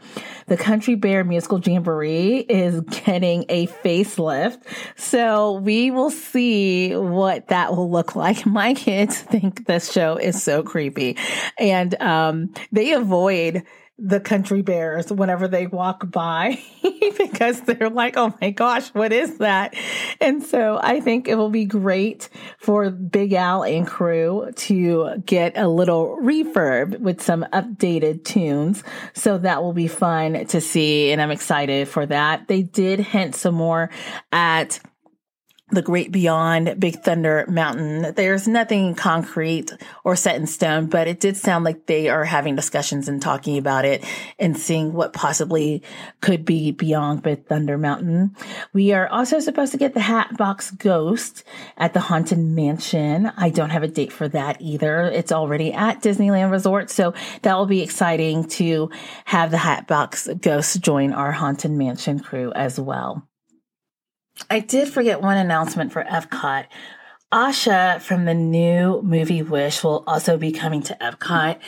The 0.49 0.57
Country 0.57 0.97
Bear 0.97 1.23
Musical 1.23 1.61
Jamboree 1.61 2.39
is 2.39 2.81
getting 2.81 3.45
a 3.49 3.69
facelift. 3.69 4.63
So 4.97 5.61
we 5.61 5.93
will 5.93 6.11
see 6.11 6.97
what 6.97 7.47
that 7.49 7.71
will 7.77 7.89
look 7.89 8.17
like. 8.17 8.45
My 8.51 8.75
kids 8.75 9.17
think 9.17 9.67
this 9.67 9.93
show 9.93 10.17
is 10.17 10.43
so 10.43 10.65
creepy 10.65 11.17
and 11.57 11.95
um, 12.03 12.53
they 12.73 12.95
avoid 12.95 13.63
the 14.03 14.21
country 14.21 14.63
bears 14.63 15.13
whenever 15.13 15.47
they 15.47 15.67
walk 15.67 16.11
by 16.11 16.59
because 17.19 17.61
they're 17.63 17.91
like, 17.91 18.17
oh 18.17 18.35
my 18.41 18.51
gosh, 18.51 18.89
what 18.89 19.13
is 19.13 19.39
that? 19.39 19.75
And 20.21 20.43
so 20.43 20.81
I 20.83 21.01
think 21.01 21.29
it 21.29 21.35
will 21.35 21.51
be 21.51 21.67
great 21.67 22.29
for 22.59 22.91
Big 22.91 23.35
Al 23.35 23.63
and 23.63 23.87
crew 23.87 24.51
to 24.57 25.23
get 25.27 25.59
a 25.59 25.69
little 25.69 26.19
refurb 26.23 26.99
with 26.99 27.21
some 27.21 27.45
updated 27.53 28.25
tunes. 28.25 28.83
So 29.13 29.39
that 29.39 29.63
will 29.63 29.75
be 29.75 29.89
fun 29.89 30.47
to 30.47 30.61
see. 30.61 31.13
And 31.13 31.21
I'm 31.21 31.31
excited 31.31 31.89
for 31.89 32.07
that. 32.07 32.49
They 32.49 32.63
did 32.63 33.01
hint 33.01 33.35
some 33.35 33.55
more 33.55 33.91
at 34.33 34.81
the 35.71 35.83
great 35.83 36.13
beyond 36.13 36.79
Big 36.79 37.03
Thunder 37.03 37.45
Mountain. 37.49 38.15
There's 38.15 38.49
nothing 38.49 38.95
concrete 38.95 39.73
or 40.05 40.17
set 40.17 40.37
in 40.37 40.47
stone, 40.47 40.87
but 40.87 41.09
it 41.09 41.21
did 41.21 41.37
sound 41.37 41.65
like 41.65 41.87
they 41.87 42.09
are 42.09 42.25
having 42.25 42.57
discussions 42.57 43.09
and 43.09 43.23
talking 43.23 43.59
about 43.59 43.85
it 43.85 44.05
and 44.39 44.57
seeing 44.57 44.93
what 44.93 45.13
possibly 45.13 45.83
could 46.21 46.45
be 46.45 46.73
beyond 46.73 47.23
Big 47.23 47.47
Thunder 47.47 47.79
Mountain. 47.79 48.37
We 48.73 48.93
are 48.93 49.09
also 49.09 49.39
supposed 49.39 49.73
to 49.73 49.79
get 49.79 49.95
the 49.95 50.01
Hatbox 50.01 50.73
Ghost 50.73 51.45
at 51.77 51.95
the 51.95 52.01
Haunted 52.01 52.39
Mansion. 52.39 53.31
I 53.37 53.51
don't 53.51 53.71
have 53.71 53.83
a 53.83 53.89
date 53.89 54.13
for 54.13 54.29
that 54.29 54.61
either. 54.61 55.03
It's 55.05 55.33
already 55.33 55.73
at 55.73 56.03
Disneyland 56.03 56.51
Resort, 56.51 56.91
so 56.91 57.15
that 57.43 57.57
will 57.57 57.67
be 57.67 57.83
exciting 57.83 58.49
to 58.49 58.91
have 59.25 59.51
the 59.51 59.59
Hatbox 59.59 60.29
Ghost 60.41 60.81
join 60.81 61.13
our 61.13 61.33
Haunted 61.33 61.71
Mansion 61.71 62.21
crew 62.21 62.53
as 62.53 62.79
well. 62.79 63.30
I 64.49 64.61
did 64.61 64.89
forget 64.89 65.21
one 65.21 65.37
announcement 65.37 65.93
for 65.93 66.05
Epcot. 66.05 66.67
Asha 67.33 68.01
from 68.01 68.25
the 68.25 68.35
new 68.35 69.03
movie 69.03 69.43
Wish 69.43 69.85
will 69.85 70.03
also 70.07 70.37
be 70.37 70.51
coming 70.53 70.83
to 70.83 70.97
Epcot. 71.01 71.59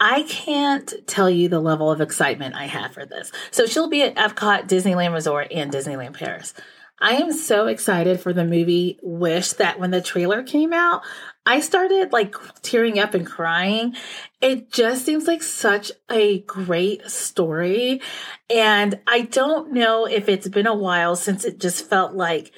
I 0.00 0.22
can't 0.24 0.92
tell 1.06 1.28
you 1.28 1.48
the 1.48 1.60
level 1.60 1.90
of 1.90 2.00
excitement 2.00 2.54
I 2.54 2.66
have 2.66 2.92
for 2.92 3.04
this. 3.04 3.32
So 3.50 3.66
she'll 3.66 3.88
be 3.88 4.02
at 4.02 4.16
Epcot, 4.16 4.68
Disneyland 4.68 5.12
Resort, 5.12 5.48
and 5.50 5.72
Disneyland 5.72 6.14
Paris. 6.14 6.54
I 7.00 7.12
am 7.14 7.32
so 7.32 7.66
excited 7.66 8.20
for 8.20 8.32
the 8.32 8.44
movie 8.44 8.98
Wish 9.02 9.52
that 9.54 9.78
when 9.78 9.90
the 9.90 10.00
trailer 10.00 10.42
came 10.42 10.72
out, 10.72 11.02
I 11.46 11.60
started 11.60 12.12
like 12.12 12.34
tearing 12.62 12.98
up 12.98 13.14
and 13.14 13.26
crying. 13.26 13.94
It 14.40 14.70
just 14.70 15.06
seems 15.06 15.26
like 15.26 15.42
such 15.42 15.92
a 16.10 16.40
great 16.40 17.08
story. 17.08 18.02
And 18.50 19.00
I 19.06 19.22
don't 19.22 19.72
know 19.72 20.06
if 20.06 20.28
it's 20.28 20.48
been 20.48 20.66
a 20.66 20.74
while 20.74 21.16
since 21.16 21.44
it 21.44 21.60
just 21.60 21.88
felt 21.88 22.14
like 22.14 22.52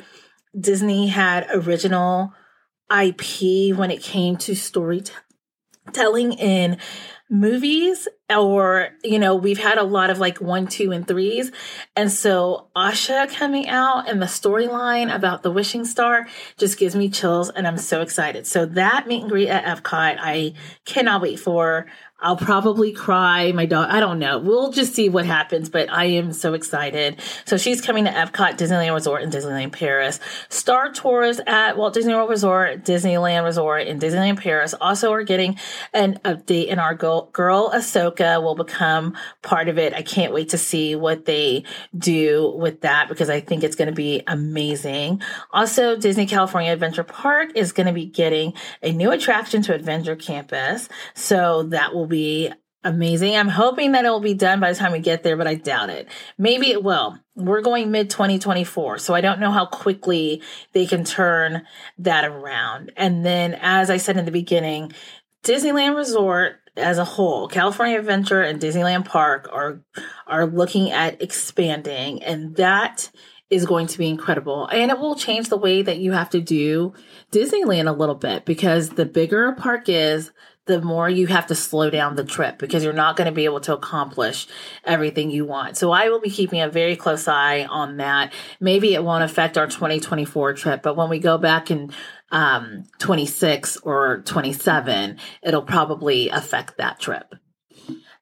Disney 0.58 1.08
had 1.08 1.46
original 1.52 2.32
IP 2.90 3.76
when 3.76 3.90
it 3.90 4.02
came 4.02 4.36
to 4.38 4.56
storytelling 4.56 6.32
in 6.32 6.78
movies 7.30 8.08
or 8.28 8.88
you 9.04 9.18
know 9.18 9.36
we've 9.36 9.58
had 9.58 9.78
a 9.78 9.84
lot 9.84 10.10
of 10.10 10.18
like 10.18 10.40
one 10.40 10.66
two 10.66 10.90
and 10.90 11.06
threes. 11.06 11.52
And 11.94 12.10
so 12.10 12.68
asha 12.76 13.32
coming 13.32 13.68
out 13.68 14.08
and 14.08 14.20
the 14.20 14.26
storyline 14.26 15.14
about 15.14 15.42
the 15.44 15.50
wishing 15.50 15.84
star 15.84 16.26
just 16.58 16.76
gives 16.76 16.96
me 16.96 17.08
chills 17.08 17.48
and 17.48 17.66
i'm 17.66 17.78
so 17.78 18.02
excited. 18.02 18.46
So 18.46 18.66
that 18.66 19.06
meet 19.06 19.22
and 19.22 19.30
greet 19.30 19.48
at 19.48 19.64
epcot 19.64 20.18
i 20.20 20.54
cannot 20.84 21.22
wait 21.22 21.38
for 21.38 21.86
I'll 22.22 22.36
probably 22.36 22.92
cry. 22.92 23.52
My 23.52 23.66
dog, 23.66 23.88
I 23.90 24.00
don't 24.00 24.18
know. 24.18 24.38
We'll 24.38 24.72
just 24.72 24.94
see 24.94 25.08
what 25.08 25.24
happens, 25.24 25.68
but 25.68 25.90
I 25.90 26.04
am 26.04 26.32
so 26.32 26.54
excited. 26.54 27.20
So 27.46 27.56
she's 27.56 27.80
coming 27.80 28.04
to 28.04 28.10
Epcot, 28.10 28.58
Disneyland 28.58 28.92
Resort, 28.92 29.22
and 29.22 29.32
Disneyland 29.32 29.72
Paris. 29.72 30.20
Star 30.48 30.92
Tours 30.92 31.40
at 31.46 31.76
Walt 31.76 31.94
Disney 31.94 32.14
World 32.14 32.28
Resort, 32.28 32.84
Disneyland 32.84 33.44
Resort, 33.44 33.86
and 33.86 34.00
Disneyland 34.00 34.38
Paris 34.38 34.74
also 34.80 35.12
are 35.12 35.22
getting 35.22 35.58
an 35.94 36.18
update, 36.24 36.70
and 36.70 36.78
our 36.78 36.94
girl, 36.94 37.30
girl 37.32 37.70
Ahsoka 37.70 38.42
will 38.42 38.54
become 38.54 39.16
part 39.42 39.68
of 39.68 39.78
it. 39.78 39.94
I 39.94 40.02
can't 40.02 40.32
wait 40.32 40.50
to 40.50 40.58
see 40.58 40.94
what 40.96 41.24
they 41.24 41.64
do 41.96 42.54
with 42.56 42.82
that 42.82 43.08
because 43.08 43.30
I 43.30 43.40
think 43.40 43.64
it's 43.64 43.76
going 43.76 43.88
to 43.88 43.94
be 43.94 44.22
amazing. 44.26 45.22
Also, 45.52 45.96
Disney 45.96 46.26
California 46.26 46.72
Adventure 46.72 47.04
Park 47.04 47.52
is 47.54 47.72
going 47.72 47.86
to 47.86 47.92
be 47.92 48.06
getting 48.06 48.52
a 48.82 48.92
new 48.92 49.10
attraction 49.10 49.62
to 49.62 49.74
Avengers 49.74 50.24
Campus. 50.24 50.88
So 51.14 51.64
that 51.64 51.94
will 51.94 52.06
be 52.10 52.52
amazing. 52.84 53.36
I'm 53.36 53.48
hoping 53.48 53.92
that 53.92 54.04
it 54.04 54.10
will 54.10 54.20
be 54.20 54.34
done 54.34 54.60
by 54.60 54.72
the 54.72 54.78
time 54.78 54.92
we 54.92 55.00
get 55.00 55.22
there, 55.22 55.36
but 55.36 55.46
I 55.46 55.54
doubt 55.54 55.90
it. 55.90 56.08
Maybe 56.38 56.70
it 56.70 56.82
will. 56.82 57.18
We're 57.34 57.60
going 57.60 57.90
mid 57.90 58.10
2024, 58.10 58.98
so 58.98 59.14
I 59.14 59.20
don't 59.20 59.40
know 59.40 59.50
how 59.50 59.66
quickly 59.66 60.42
they 60.72 60.86
can 60.86 61.04
turn 61.04 61.62
that 61.98 62.24
around. 62.24 62.92
And 62.96 63.24
then, 63.24 63.54
as 63.54 63.90
I 63.90 63.96
said 63.96 64.16
in 64.16 64.24
the 64.24 64.30
beginning, 64.30 64.92
Disneyland 65.44 65.96
Resort 65.96 66.56
as 66.76 66.98
a 66.98 67.04
whole, 67.04 67.48
California 67.48 67.98
Adventure 67.98 68.42
and 68.42 68.60
Disneyland 68.60 69.04
Park 69.04 69.48
are 69.52 69.82
are 70.26 70.46
looking 70.46 70.90
at 70.90 71.20
expanding, 71.22 72.22
and 72.22 72.56
that 72.56 73.10
is 73.50 73.66
going 73.66 73.88
to 73.88 73.98
be 73.98 74.08
incredible. 74.08 74.66
And 74.68 74.90
it 74.90 74.98
will 74.98 75.16
change 75.16 75.48
the 75.48 75.56
way 75.56 75.82
that 75.82 75.98
you 75.98 76.12
have 76.12 76.30
to 76.30 76.40
do 76.40 76.94
Disneyland 77.32 77.88
a 77.88 77.96
little 77.96 78.14
bit 78.14 78.44
because 78.44 78.90
the 78.90 79.04
bigger 79.04 79.48
a 79.48 79.54
park 79.56 79.88
is, 79.88 80.30
the 80.70 80.80
more 80.80 81.10
you 81.10 81.26
have 81.26 81.48
to 81.48 81.54
slow 81.54 81.90
down 81.90 82.14
the 82.14 82.24
trip 82.24 82.58
because 82.58 82.84
you're 82.84 82.92
not 82.92 83.16
going 83.16 83.26
to 83.26 83.32
be 83.32 83.44
able 83.44 83.60
to 83.60 83.74
accomplish 83.74 84.46
everything 84.84 85.30
you 85.30 85.44
want. 85.44 85.76
So 85.76 85.90
I 85.90 86.08
will 86.08 86.20
be 86.20 86.30
keeping 86.30 86.60
a 86.60 86.68
very 86.68 86.96
close 86.96 87.26
eye 87.26 87.64
on 87.64 87.96
that. 87.96 88.32
Maybe 88.60 88.94
it 88.94 89.02
won't 89.02 89.24
affect 89.24 89.58
our 89.58 89.66
2024 89.66 90.54
trip, 90.54 90.82
but 90.82 90.96
when 90.96 91.08
we 91.08 91.18
go 91.18 91.38
back 91.38 91.70
in 91.70 91.92
um, 92.30 92.84
26 92.98 93.78
or 93.78 94.22
27, 94.24 95.18
it'll 95.42 95.62
probably 95.62 96.28
affect 96.28 96.76
that 96.78 97.00
trip. 97.00 97.34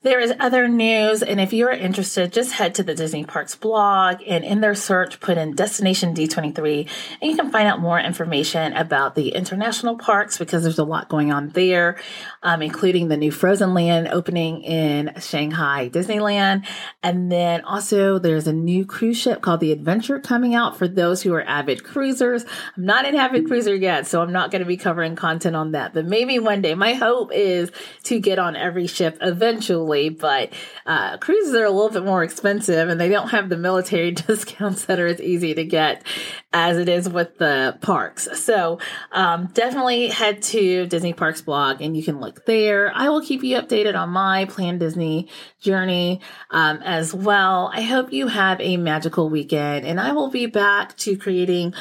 There 0.03 0.21
is 0.21 0.33
other 0.39 0.69
news, 0.69 1.25
and 1.25 1.41
if 1.41 1.53
you're 1.53 1.73
interested, 1.73 2.33
just 2.33 2.53
head 2.53 2.77
to 2.77 2.85
the 2.85 2.95
Disney 2.95 3.25
Parks 3.25 3.57
blog 3.57 4.19
and 4.25 4.45
in 4.45 4.61
their 4.61 4.77
search, 4.77 5.19
put 5.19 5.37
in 5.37 5.57
Destination 5.57 6.15
D23, 6.15 6.89
and 7.21 7.29
you 7.29 7.37
can 7.37 7.51
find 7.51 7.67
out 7.67 7.81
more 7.81 7.99
information 7.99 8.75
about 8.75 9.17
the 9.17 9.31
international 9.31 9.99
parks 9.99 10.39
because 10.39 10.63
there's 10.63 10.79
a 10.79 10.85
lot 10.85 11.09
going 11.09 11.33
on 11.33 11.49
there, 11.49 11.99
um, 12.45 12.63
including 12.63 13.09
the 13.09 13.17
new 13.17 13.33
Frozen 13.33 13.75
Land 13.75 14.07
opening 14.07 14.63
in 14.63 15.15
Shanghai 15.19 15.89
Disneyland. 15.89 16.65
And 17.03 17.33
then 17.33 17.63
also, 17.63 18.21
there's 18.21 18.47
a 18.47 18.53
new 18.53 18.87
cruise 18.87 19.19
ship 19.19 19.43
called 19.43 19.59
the 19.59 19.73
Adventure 19.73 20.21
coming 20.21 20.55
out 20.55 20.79
for 20.79 20.87
those 20.87 21.23
who 21.23 21.35
are 21.35 21.43
avid 21.43 21.83
cruisers. 21.83 22.45
I'm 22.77 22.85
not 22.85 23.05
an 23.05 23.17
avid 23.17 23.49
cruiser 23.49 23.75
yet, 23.75 24.07
so 24.07 24.23
I'm 24.23 24.33
not 24.33 24.53
going 24.53 24.63
to 24.63 24.69
be 24.69 24.77
covering 24.77 25.17
content 25.17 25.57
on 25.57 25.73
that, 25.73 25.93
but 25.93 26.07
maybe 26.07 26.39
one 26.39 26.63
day. 26.63 26.77
My 26.77 26.95
hope 26.95 27.33
is 27.33 27.73
to 28.05 28.21
get 28.21 28.39
on 28.39 28.55
every 28.55 28.87
ship 28.87 29.19
eventually 29.21 29.88
but 30.11 30.53
uh, 30.87 31.17
cruises 31.19 31.55
are 31.55 31.65
a 31.65 31.71
little 31.71 31.91
bit 31.91 32.05
more 32.05 32.23
expensive 32.23 32.89
and 32.89 33.01
they 33.01 33.09
don't 33.09 33.29
have 33.29 33.49
the 33.49 33.57
military 33.57 34.11
discounts 34.29 34.85
that 34.85 35.01
are 35.01 35.07
as 35.07 35.21
easy 35.21 35.55
to 35.55 35.65
get 35.65 36.05
as 36.53 36.79
it 36.79 36.89
is 36.89 37.09
with 37.09 37.39
the 37.39 37.77
parks. 37.81 38.29
So 38.41 38.79
um, 39.13 39.49
definitely 39.53 40.09
head 40.09 40.43
to 40.43 40.87
Disney 40.87 41.13
Parks 41.13 41.43
blog 41.43 41.81
and 41.81 41.97
you 41.97 42.03
can 42.03 42.21
look 42.21 42.47
there. 42.47 42.93
I 42.95 43.09
will 43.09 43.23
keep 43.23 43.43
you 43.43 43.57
updated 43.57 43.95
on 43.95 44.11
my 44.11 44.45
Plan 44.47 44.79
Disney 44.79 45.29
journey 45.61 46.21
um, 46.51 46.79
as 46.79 47.13
well. 47.13 47.71
I 47.73 47.83
hope 47.83 48.13
you 48.13 48.29
have 48.29 48.61
a 48.61 48.77
magical 48.77 49.29
weekend 49.29 49.87
and 49.87 50.01
I 50.01 50.13
will 50.13 50.31
be 50.31 50.47
back 50.47 50.97
to 50.99 51.17
creating 51.17 51.75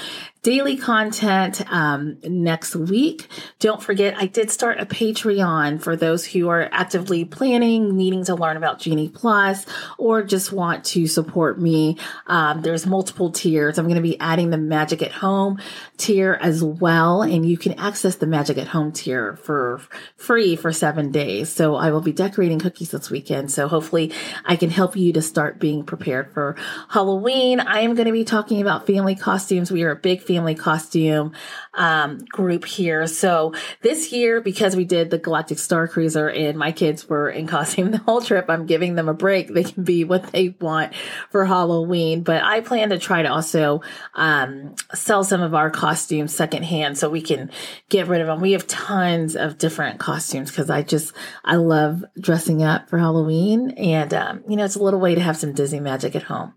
daily 0.48 0.78
content 0.78 1.62
um, 1.74 2.18
next 2.24 2.74
week. 2.74 3.28
Don't 3.60 3.84
forget, 3.84 4.16
I 4.18 4.28
did 4.28 4.50
start 4.50 4.80
a 4.80 4.86
Patreon 4.86 5.82
for 5.82 5.98
those 5.98 6.26
who 6.26 6.48
are 6.48 6.70
actively 6.72 7.26
planning, 7.26 7.98
needing 7.98 8.24
to 8.24 8.36
learn 8.36 8.56
about 8.56 8.80
Genie 8.80 9.10
Plus, 9.10 9.66
or 9.98 10.24
just 10.24 10.54
want 10.54 10.86
to 10.86 11.06
support 11.06 11.60
me. 11.60 11.98
Um, 12.28 12.62
there's 12.62 12.86
multiple 12.86 13.30
tiers. 13.30 13.78
I'm 13.78 13.88
going 13.88 13.98
to 13.98 14.02
be 14.02 14.18
adding 14.22 14.50
the 14.50 14.58
Magic 14.58 15.02
at 15.02 15.12
Home 15.12 15.60
tier 15.98 16.40
as 16.40 16.64
well, 16.64 17.24
and 17.24 17.46
you 17.46 17.58
can 17.58 17.74
access 17.74 18.16
the 18.16 18.26
Magic 18.26 18.58
at 18.58 18.70
Home 18.70 18.94
tier 18.94 19.36
for 19.36 19.82
free 20.16 20.56
for 20.56 20.72
seven 20.72 21.12
days. 21.12 21.50
So 21.50 21.76
I 21.76 21.92
will 21.92 22.00
be 22.00 22.14
decorating 22.14 22.60
cookies 22.60 22.92
this 22.92 23.10
weekend. 23.10 23.52
So 23.52 23.68
hopefully, 23.68 24.14
I 24.46 24.56
can 24.56 24.70
help 24.70 24.96
you 24.96 25.12
to 25.12 25.22
start 25.22 25.60
being 25.60 25.84
prepared 25.84 26.32
for 26.34 26.56
Halloween. 26.88 27.60
I 27.60 27.82
am 27.82 27.96
going 27.96 28.06
to 28.06 28.14
be 28.14 28.24
talking 28.24 28.62
about 28.62 28.88
family 28.88 29.16
costumes. 29.16 29.74
We 29.74 29.84
are 29.84 29.92
a 29.92 29.96
big 29.98 30.22
family 30.22 30.37
family 30.38 30.54
costume 30.54 31.32
um, 31.74 32.20
group 32.30 32.64
here. 32.64 33.08
So 33.08 33.56
this 33.82 34.12
year, 34.12 34.40
because 34.40 34.76
we 34.76 34.86
did 34.86 35.10
the 35.10 35.18
Galactic 35.18 35.58
Star 35.58 35.88
Cruiser 35.88 36.30
and 36.30 36.60
my 36.60 36.72
kids 36.72 37.10
were 37.10 37.28
in 37.28 37.48
costume 37.58 37.90
the 37.90 37.98
whole 37.98 38.22
trip, 38.22 38.46
I'm 38.50 38.68
giving 38.68 38.94
them 38.94 39.10
a 39.10 39.16
break. 39.16 39.52
They 39.52 39.64
can 39.64 39.84
be 39.84 40.04
what 40.04 40.32
they 40.32 40.50
want 40.62 40.94
for 41.32 41.44
Halloween. 41.44 42.22
But 42.22 42.44
I 42.44 42.62
plan 42.62 42.90
to 42.90 43.00
try 43.00 43.24
to 43.24 43.30
also 43.30 43.82
um, 44.14 44.76
sell 44.94 45.24
some 45.24 45.42
of 45.42 45.56
our 45.56 45.72
costumes 45.72 46.36
secondhand 46.36 47.00
so 47.00 47.10
we 47.10 47.22
can 47.22 47.50
get 47.90 48.08
rid 48.08 48.22
of 48.22 48.28
them. 48.28 48.40
We 48.40 48.52
have 48.52 48.68
tons 48.68 49.36
of 49.36 49.58
different 49.58 50.00
costumes 50.00 50.52
because 50.52 50.70
I 50.70 50.84
just, 50.84 51.14
I 51.44 51.56
love 51.56 52.06
dressing 52.20 52.62
up 52.62 52.90
for 52.90 53.00
Halloween. 53.00 53.72
And, 53.72 54.14
um, 54.14 54.44
you 54.48 54.56
know, 54.56 54.66
it's 54.66 54.76
a 54.76 54.84
little 54.84 55.00
way 55.00 55.16
to 55.16 55.22
have 55.22 55.38
some 55.38 55.54
Disney 55.54 55.80
magic 55.80 56.16
at 56.16 56.24
home. 56.24 56.54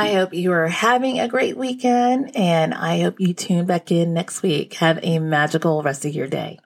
I 0.00 0.08
mm-hmm. 0.08 0.16
hope 0.16 0.34
you 0.34 0.52
are 0.52 0.68
having 0.68 1.20
a 1.20 1.28
great 1.28 1.58
weekend 1.58 2.34
and 2.34 2.72
I 2.72 3.00
hope 3.02 3.20
you 3.20 3.34
tune 3.34 3.66
back 3.66 3.92
in 3.92 4.14
next 4.14 4.42
week. 4.42 4.74
Have 4.74 4.98
a 5.02 5.18
magical 5.18 5.82
rest 5.82 6.06
of 6.06 6.14
your 6.14 6.26
day. 6.26 6.58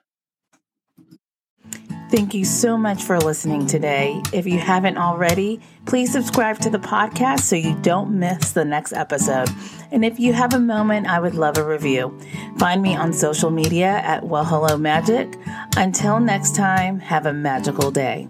Thank 2.09 2.33
you 2.33 2.45
so 2.45 2.77
much 2.77 3.03
for 3.03 3.19
listening 3.19 3.65
today. 3.65 4.21
If 4.31 4.45
you 4.45 4.57
haven't 4.57 4.97
already, 4.97 5.59
please 5.85 6.13
subscribe 6.13 6.59
to 6.59 6.69
the 6.69 6.77
podcast 6.77 7.41
so 7.41 7.57
you 7.57 7.75
don't 7.81 8.17
miss 8.17 8.53
the 8.53 8.63
next 8.63 8.93
episode. 8.93 9.49
And 9.91 10.05
if 10.05 10.17
you 10.17 10.31
have 10.31 10.53
a 10.53 10.59
moment, 10.59 11.07
I 11.07 11.19
would 11.19 11.35
love 11.35 11.57
a 11.57 11.65
review. 11.65 12.17
Find 12.57 12.81
me 12.81 12.95
on 12.95 13.11
social 13.11 13.49
media 13.49 13.87
at 13.87 14.23
Well 14.23 14.45
Hello 14.45 14.77
Magic. 14.77 15.35
Until 15.75 16.21
next 16.21 16.55
time, 16.55 16.99
have 16.99 17.25
a 17.25 17.33
magical 17.33 17.91
day. 17.91 18.29